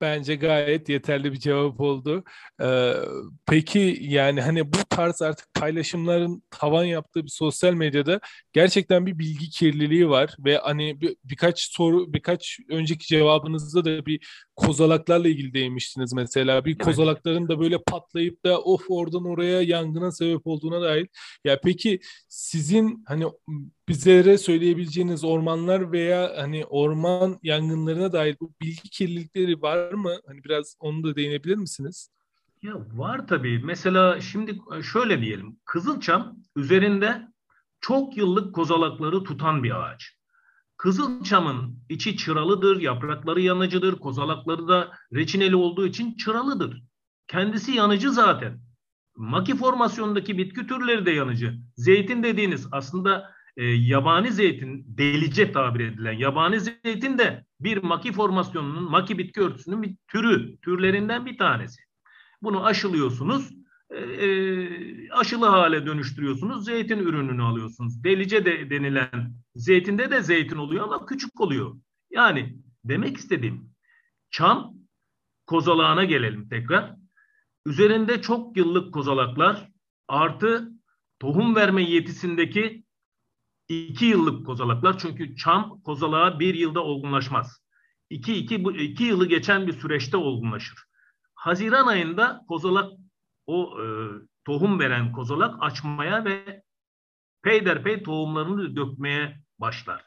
Bence 0.00 0.34
gayet 0.34 0.88
yeterli 0.88 1.32
bir 1.32 1.38
cevap 1.38 1.80
oldu. 1.80 2.24
Ee, 2.62 2.94
peki 3.46 3.98
yani 4.00 4.40
hani 4.40 4.72
bu 4.72 4.78
tarz 4.90 5.22
artık 5.22 5.54
paylaşımların 5.54 6.42
tavan 6.50 6.84
yaptığı 6.84 7.24
bir 7.24 7.30
sosyal 7.30 7.74
medyada 7.74 8.20
gerçekten 8.52 9.06
bir 9.06 9.18
bilgi 9.18 9.50
kirliliği 9.50 10.08
var 10.08 10.36
ve 10.38 10.58
hani 10.58 11.00
bir, 11.00 11.16
birkaç 11.24 11.60
soru 11.60 12.12
birkaç 12.12 12.58
önceki 12.70 13.06
cevabınızda 13.06 13.84
da 13.84 14.06
bir 14.06 14.20
kozalaklarla 14.56 15.28
ilgili 15.28 15.54
değinmiştiniz 15.54 16.12
mesela. 16.12 16.64
Bir 16.64 16.74
evet. 16.74 16.84
kozalakların 16.84 17.48
da 17.48 17.60
böyle 17.60 17.78
patlayıp 17.82 18.44
da 18.44 18.60
of 18.60 18.82
oradan 18.88 19.24
oraya 19.24 19.62
yangına 19.62 20.12
sebep 20.12 20.46
olduğuna 20.46 20.82
dair. 20.82 21.08
Ya 21.44 21.60
peki 21.64 22.00
sizin 22.28 23.04
hani 23.06 23.24
bizlere 23.88 24.38
söyleyebileceğiniz 24.38 25.24
ormanlar 25.24 25.92
veya 25.92 26.32
hani 26.36 26.64
orman 26.64 27.38
yangınlarına 27.42 28.12
dair 28.12 28.36
bu 28.40 28.52
bilgi 28.60 28.90
kirlilikleri 28.90 29.62
var 29.62 29.92
mı? 29.92 30.14
Hani 30.26 30.44
biraz 30.44 30.76
onu 30.80 31.02
da 31.04 31.16
değinebilir 31.16 31.56
misiniz? 31.56 32.10
Ya 32.62 32.74
var 32.94 33.26
tabii. 33.26 33.58
Mesela 33.64 34.20
şimdi 34.20 34.58
şöyle 34.92 35.20
diyelim. 35.20 35.56
Kızılçam 35.64 36.36
üzerinde 36.56 37.28
çok 37.80 38.16
yıllık 38.16 38.54
kozalakları 38.54 39.24
tutan 39.24 39.62
bir 39.62 39.82
ağaç. 39.82 40.18
Kızılçamın 40.76 41.78
içi 41.88 42.16
çıralıdır, 42.16 42.80
yaprakları 42.80 43.40
yanıcıdır, 43.40 43.98
kozalakları 43.98 44.68
da 44.68 44.90
reçineli 45.12 45.56
olduğu 45.56 45.86
için 45.86 46.14
çıralıdır. 46.14 46.82
Kendisi 47.28 47.72
yanıcı 47.72 48.12
zaten. 48.12 48.60
Maki 49.16 49.56
formasyondaki 49.56 50.38
bitki 50.38 50.66
türleri 50.66 51.06
de 51.06 51.10
yanıcı. 51.10 51.58
Zeytin 51.76 52.22
dediğiniz 52.22 52.68
aslında 52.72 53.30
e, 53.58 53.64
yabani 53.64 54.32
zeytin, 54.32 54.84
delice 54.88 55.52
tabir 55.52 55.80
edilen 55.80 56.12
yabani 56.12 56.60
zeytin 56.60 57.18
de 57.18 57.44
bir 57.60 57.82
maki 57.82 58.12
formasyonunun, 58.12 58.90
maki 58.90 59.18
bitki 59.18 59.40
örtüsünün 59.40 59.82
bir 59.82 59.96
türü, 60.08 60.56
türlerinden 60.56 61.26
bir 61.26 61.38
tanesi. 61.38 61.80
Bunu 62.42 62.64
aşılıyorsunuz, 62.64 63.50
e, 63.90 63.96
e, 63.96 65.10
aşılı 65.10 65.46
hale 65.46 65.86
dönüştürüyorsunuz, 65.86 66.64
zeytin 66.64 66.98
ürününü 66.98 67.42
alıyorsunuz. 67.42 68.04
Delice 68.04 68.44
de 68.44 68.70
denilen 68.70 69.34
zeytinde 69.54 70.10
de 70.10 70.22
zeytin 70.22 70.56
oluyor 70.56 70.84
ama 70.84 71.06
küçük 71.06 71.40
oluyor. 71.40 71.76
Yani 72.10 72.56
demek 72.84 73.16
istediğim 73.16 73.70
çam 74.30 74.74
kozalağına 75.46 76.04
gelelim 76.04 76.48
tekrar. 76.48 76.94
Üzerinde 77.66 78.22
çok 78.22 78.56
yıllık 78.56 78.94
kozalaklar 78.94 79.68
artı 80.08 80.72
tohum 81.20 81.56
verme 81.56 81.82
yetisindeki 81.82 82.87
iki 83.68 84.04
yıllık 84.04 84.46
kozalaklar. 84.46 84.98
Çünkü 84.98 85.36
çam 85.36 85.80
kozalağa 85.80 86.40
bir 86.40 86.54
yılda 86.54 86.84
olgunlaşmaz. 86.84 87.60
İki, 88.10 88.34
iki, 88.34 88.54
iki 88.54 89.04
yılı 89.04 89.26
geçen 89.26 89.66
bir 89.66 89.72
süreçte 89.72 90.16
olgunlaşır. 90.16 90.84
Haziran 91.34 91.86
ayında 91.86 92.44
kozalak 92.48 92.92
o 93.46 93.82
e, 93.82 93.84
tohum 94.44 94.78
veren 94.78 95.12
kozalak 95.12 95.54
açmaya 95.60 96.24
ve 96.24 96.62
peyderpey 97.42 98.02
tohumlarını 98.02 98.76
dökmeye 98.76 99.40
başlar. 99.58 100.04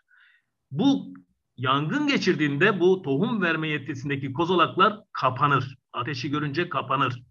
Bu 0.71 1.13
yangın 1.57 2.07
geçirdiğinde 2.07 2.79
bu 2.79 3.01
tohum 3.01 3.41
verme 3.41 3.67
yetisindeki 3.67 4.33
kozalaklar 4.33 4.99
kapanır. 5.11 5.77
Ateşi 5.93 6.29
görünce 6.31 6.69
kapanır. 6.69 7.23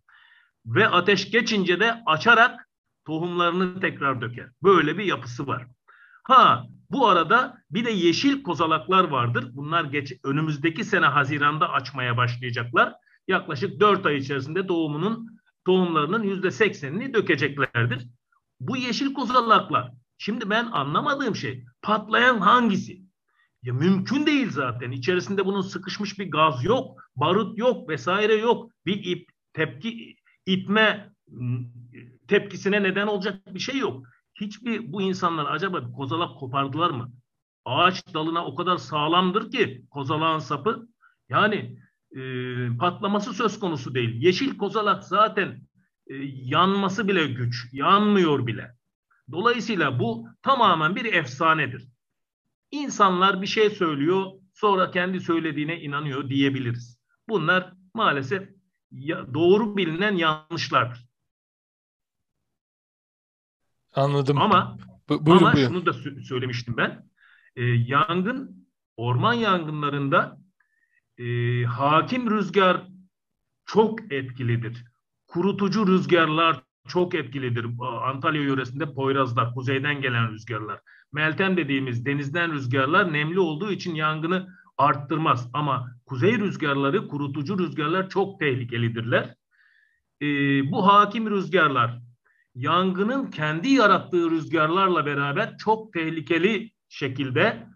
Ve 0.67 0.89
ateş 0.89 1.31
geçince 1.31 1.81
de 1.81 2.03
açarak 2.07 2.69
tohumlarını 3.07 3.81
tekrar 3.81 4.21
döker. 4.21 4.49
Böyle 4.63 4.99
bir 4.99 5.05
yapısı 5.05 5.47
var. 5.47 5.67
Ha 6.23 6.67
bu 6.91 7.09
arada 7.09 7.59
bir 7.71 7.85
de 7.85 7.91
yeşil 7.91 8.43
kozalaklar 8.43 9.05
vardır. 9.05 9.51
Bunlar 9.53 9.85
geç, 9.85 10.13
önümüzdeki 10.25 10.85
sene 10.85 11.07
Haziran'da 11.07 11.71
açmaya 11.71 12.17
başlayacaklar. 12.17 12.95
Yaklaşık 13.29 13.81
4 13.81 14.07
ay 14.07 14.17
içerisinde 14.17 14.69
doğumunun 14.69 15.41
tohumlarının 15.65 16.23
yüzde 16.23 16.51
seksenini 16.51 17.15
dökeceklerdir. 17.15 18.07
Bu 18.61 18.77
yeşil 18.77 19.15
kozalaklar. 19.15 19.93
Şimdi 20.19 20.51
ben 20.51 20.65
anlamadığım 20.67 21.37
şey 21.37 21.65
patlayan 21.83 22.39
hangisi? 22.39 23.03
Ya 23.63 23.75
mümkün 23.75 24.27
değil 24.27 24.51
zaten. 24.51 24.91
İçerisinde 24.91 25.47
bunun 25.47 25.61
sıkışmış 25.61 26.19
bir 26.19 26.31
gaz 26.31 26.65
yok, 26.65 27.01
barut 27.17 27.59
yok, 27.59 27.89
vesaire 27.89 28.35
yok. 28.35 28.71
Bir 28.87 29.05
ip, 29.05 29.29
tepki, 29.53 30.17
itme 30.47 31.13
tepkisine 32.29 32.83
neden 32.83 33.07
olacak 33.07 33.55
bir 33.55 33.61
şey 33.61 33.79
yok 33.79 34.07
hiçbir 34.41 34.93
bu 34.93 35.03
insanlar 35.03 35.47
acaba 35.51 35.93
kozalak 35.93 36.39
kopardılar 36.39 36.91
mı? 36.91 37.13
Ağaç 37.65 38.15
dalına 38.15 38.47
o 38.47 38.55
kadar 38.55 38.77
sağlamdır 38.77 39.51
ki 39.51 39.85
kozalağın 39.91 40.39
sapı 40.39 40.89
yani 41.29 41.79
e, 42.17 42.21
patlaması 42.77 43.33
söz 43.33 43.61
konusu 43.61 43.95
değil. 43.95 44.23
Yeşil 44.23 44.59
kozalak 44.59 45.05
zaten 45.05 45.61
e, 46.07 46.15
yanması 46.25 47.09
bile 47.09 47.27
güç, 47.27 47.69
yanmıyor 47.73 48.47
bile. 48.47 48.77
Dolayısıyla 49.33 49.99
bu 50.01 50.27
tamamen 50.43 50.97
bir 50.97 51.13
efsanedir. 51.13 51.89
İnsanlar 52.71 53.43
bir 53.43 53.47
şey 53.47 53.71
söylüyor, 53.71 54.27
sonra 54.55 54.91
kendi 54.91 55.21
söylediğine 55.21 55.81
inanıyor 55.81 56.29
diyebiliriz. 56.29 57.01
Bunlar 57.29 57.73
maalesef 57.95 58.49
doğru 59.35 59.77
bilinen 59.77 60.17
yanlışlardır. 60.17 61.10
Anladım. 63.95 64.39
Ama 64.39 64.77
Bu, 65.09 65.27
buyurun, 65.27 65.45
ama 65.45 65.55
buyurun. 65.55 65.73
şunu 65.73 65.87
da 65.87 65.93
söylemiştim 66.23 66.77
ben. 66.77 67.05
E, 67.57 67.65
yangın, 67.65 68.67
orman 68.97 69.33
yangınlarında 69.35 70.39
e, 71.19 71.25
hakim 71.65 72.31
rüzgar 72.31 72.87
çok 73.67 74.13
etkilidir. 74.13 74.85
Kurutucu 75.27 75.87
rüzgarlar 75.87 76.63
çok 76.89 77.15
etkilidir. 77.15 77.67
Antalya 78.05 78.43
yöresinde 78.43 78.95
Poyrazlar, 78.95 79.55
kuzeyden 79.55 80.01
gelen 80.01 80.33
rüzgarlar. 80.33 80.81
Meltem 81.13 81.57
dediğimiz 81.57 82.07
denizden 82.07 82.53
rüzgarlar 82.53 83.13
nemli 83.13 83.41
olduğu 83.41 83.71
için 83.73 83.95
yangını 83.95 84.49
arttırmaz. 84.79 85.51
Ama 85.53 85.97
kuzey 86.07 86.39
rüzgarları, 86.39 87.09
kurutucu 87.09 87.59
rüzgarlar 87.59 88.09
çok 88.09 88.41
tehlikelidirler. 88.41 89.35
Ee, 90.23 90.27
bu 90.73 90.87
hakim 90.87 91.31
rüzgarlar 91.31 91.99
yangının 92.55 93.31
kendi 93.31 93.69
yarattığı 93.69 94.31
rüzgarlarla 94.31 95.07
beraber 95.07 95.57
çok 95.59 95.93
tehlikeli 95.93 96.71
şekilde 96.89 97.67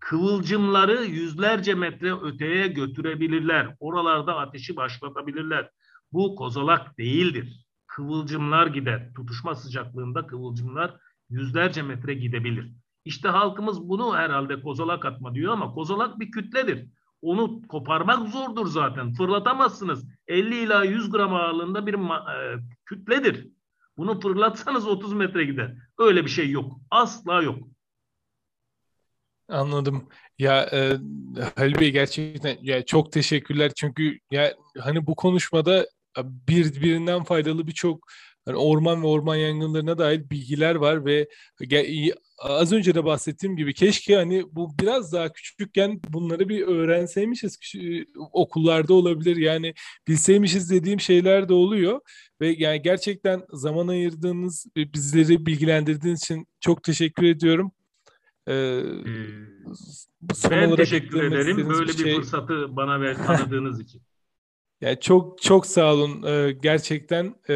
kıvılcımları 0.00 1.04
yüzlerce 1.04 1.74
metre 1.74 2.12
öteye 2.20 2.66
götürebilirler. 2.66 3.76
Oralarda 3.80 4.36
ateşi 4.36 4.76
başlatabilirler. 4.76 5.70
Bu 6.12 6.36
kozalak 6.36 6.98
değildir. 6.98 7.66
Kıvılcımlar 7.86 8.66
gider. 8.66 9.12
Tutuşma 9.16 9.54
sıcaklığında 9.54 10.26
kıvılcımlar 10.26 10.96
yüzlerce 11.30 11.82
metre 11.82 12.14
gidebilir. 12.14 12.72
İşte 13.04 13.28
halkımız 13.28 13.88
bunu 13.88 14.16
herhalde 14.16 14.62
kozalak 14.62 15.04
atma 15.04 15.34
diyor 15.34 15.52
ama 15.52 15.72
kozalak 15.72 16.20
bir 16.20 16.30
kütledir. 16.30 16.86
Onu 17.22 17.62
koparmak 17.62 18.28
zordur 18.28 18.66
zaten. 18.66 19.12
Fırlatamazsınız. 19.12 20.08
50 20.26 20.54
ila 20.54 20.84
100 20.84 21.10
gram 21.10 21.34
ağırlığında 21.34 21.86
bir 21.86 21.94
e, 21.94 22.60
kütledir. 22.84 23.48
Bunu 23.96 24.20
fırlatsanız 24.20 24.86
30 24.86 25.12
metre 25.12 25.44
gider. 25.44 25.74
Öyle 25.98 26.24
bir 26.24 26.30
şey 26.30 26.50
yok. 26.50 26.80
Asla 26.90 27.42
yok. 27.42 27.58
Anladım. 29.48 30.08
Ya 30.38 30.62
e, 30.72 30.98
Halil 31.56 31.80
Bey 31.80 31.90
gerçekten 31.92 32.58
ya 32.62 32.84
çok 32.84 33.12
teşekkürler 33.12 33.72
çünkü 33.76 34.18
ya 34.30 34.54
hani 34.78 35.06
bu 35.06 35.14
konuşmada 35.14 35.86
birbirinden 36.22 37.24
faydalı 37.24 37.66
birçok 37.66 38.06
hani 38.44 38.56
orman 38.56 39.02
ve 39.02 39.06
orman 39.06 39.36
yangınlarına 39.36 39.98
dair 39.98 40.30
bilgiler 40.30 40.74
var 40.74 41.04
ve 41.04 41.28
az 42.38 42.72
önce 42.72 42.94
de 42.94 43.04
bahsettiğim 43.04 43.56
gibi 43.56 43.74
keşke 43.74 44.16
hani 44.16 44.44
bu 44.52 44.78
biraz 44.80 45.12
daha 45.12 45.32
küçükken 45.32 46.00
bunları 46.08 46.48
bir 46.48 46.66
öğrenseymişiz 46.66 47.58
okullarda 48.32 48.94
olabilir 48.94 49.36
yani 49.36 49.74
bilseymişiz 50.08 50.70
dediğim 50.70 51.00
şeyler 51.00 51.48
de 51.48 51.52
oluyor 51.52 52.00
ve 52.40 52.54
yani 52.58 52.82
gerçekten 52.82 53.42
zaman 53.52 53.88
ayırdığınız 53.88 54.66
bizleri 54.76 55.46
bilgilendirdiğiniz 55.46 56.22
için 56.22 56.46
çok 56.60 56.82
teşekkür 56.82 57.26
ediyorum. 57.26 57.72
Ee, 58.48 58.82
ben 60.50 60.76
teşekkür 60.76 61.22
ederim 61.22 61.68
böyle 61.68 61.92
bir, 61.92 61.98
şey... 61.98 62.16
fırsatı 62.16 62.76
bana 62.76 63.00
ver, 63.00 63.16
tanıdığınız 63.26 63.80
için. 63.80 64.02
Yani 64.84 65.00
çok 65.00 65.42
çok 65.42 65.66
sağ 65.66 65.94
olun 65.94 66.22
e, 66.22 66.52
gerçekten 66.52 67.34
e, 67.48 67.54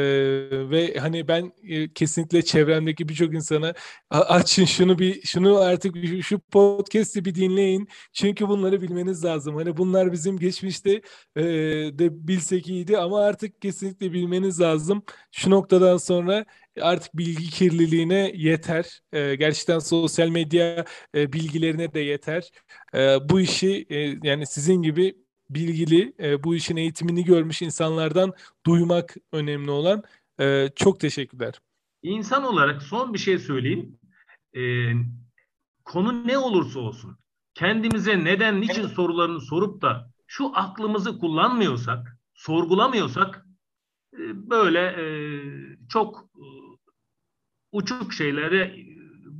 ve 0.70 0.94
hani 0.98 1.28
ben 1.28 1.52
e, 1.62 1.92
kesinlikle 1.92 2.42
çevremdeki 2.42 3.08
birçok 3.08 3.34
insana 3.34 3.74
açın 4.10 4.64
şunu 4.64 4.98
bir 4.98 5.22
şunu 5.22 5.58
artık 5.58 5.96
şu 6.22 6.40
podcast'i 6.40 7.24
bir 7.24 7.34
dinleyin 7.34 7.88
çünkü 8.12 8.48
bunları 8.48 8.82
bilmeniz 8.82 9.24
lazım. 9.24 9.56
Hani 9.56 9.76
bunlar 9.76 10.12
bizim 10.12 10.38
geçmişte 10.38 11.02
e, 11.36 11.42
de 11.98 12.28
bilsek 12.28 12.68
iyiydi 12.68 12.98
ama 12.98 13.20
artık 13.20 13.62
kesinlikle 13.62 14.12
bilmeniz 14.12 14.60
lazım. 14.60 15.02
Şu 15.32 15.50
noktadan 15.50 15.96
sonra 15.96 16.44
artık 16.80 17.16
bilgi 17.16 17.50
kirliliğine 17.50 18.32
yeter. 18.34 19.00
E, 19.12 19.34
gerçekten 19.34 19.78
sosyal 19.78 20.28
medya 20.28 20.84
e, 21.14 21.32
bilgilerine 21.32 21.94
de 21.94 22.00
yeter. 22.00 22.50
E, 22.94 23.28
bu 23.28 23.40
işi 23.40 23.86
e, 23.90 23.96
yani 24.22 24.46
sizin 24.46 24.82
gibi 24.82 25.27
bilgili, 25.50 26.14
e, 26.20 26.44
bu 26.44 26.54
işin 26.54 26.76
eğitimini 26.76 27.24
görmüş 27.24 27.62
insanlardan 27.62 28.32
duymak 28.66 29.16
önemli 29.32 29.70
olan. 29.70 30.02
E, 30.40 30.68
çok 30.76 31.00
teşekkürler. 31.00 31.54
İnsan 32.02 32.44
olarak 32.44 32.82
son 32.82 33.14
bir 33.14 33.18
şey 33.18 33.38
söyleyeyim. 33.38 33.98
E, 34.56 34.92
konu 35.84 36.26
ne 36.26 36.38
olursa 36.38 36.80
olsun 36.80 37.18
kendimize 37.58 38.24
neden, 38.24 38.60
niçin 38.60 38.86
sorularını 38.86 39.40
sorup 39.40 39.82
da 39.82 40.10
şu 40.26 40.56
aklımızı 40.56 41.18
kullanmıyorsak, 41.18 42.18
sorgulamıyorsak 42.34 43.46
e, 44.14 44.50
böyle 44.50 44.80
e, 44.80 45.06
çok 45.88 46.30
e, 46.36 46.46
uçuk 47.72 48.12
şeylere 48.12 48.76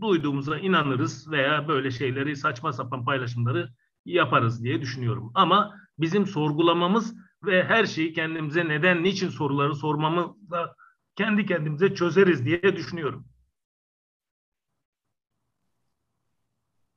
duyduğumuza 0.01 0.59
inanırız 0.59 1.31
veya 1.31 1.69
böyle 1.69 1.91
şeyleri 1.91 2.37
saçma 2.37 2.73
sapan 2.73 3.05
paylaşımları 3.05 3.73
yaparız 4.05 4.65
diye 4.65 4.81
düşünüyorum. 4.81 5.33
Ama 5.35 5.75
bizim 5.99 6.27
sorgulamamız 6.27 7.15
ve 7.43 7.65
her 7.65 7.87
şeyi 7.87 8.13
kendimize 8.13 8.69
neden, 8.69 9.05
niçin 9.05 9.29
soruları 9.29 9.75
sormamızla 9.75 10.75
kendi 11.17 11.47
kendimize 11.47 11.95
çözeriz 11.95 12.45
diye 12.45 12.63
düşünüyorum. 12.63 13.27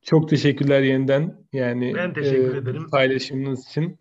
Çok 0.01 0.29
teşekkürler 0.29 0.81
yeniden. 0.81 1.47
Yani 1.53 1.93
ben 1.95 2.13
teşekkür 2.13 2.55
e, 2.55 2.57
ederim 2.57 2.89
paylaşımınız 2.89 3.67
için. 3.69 4.00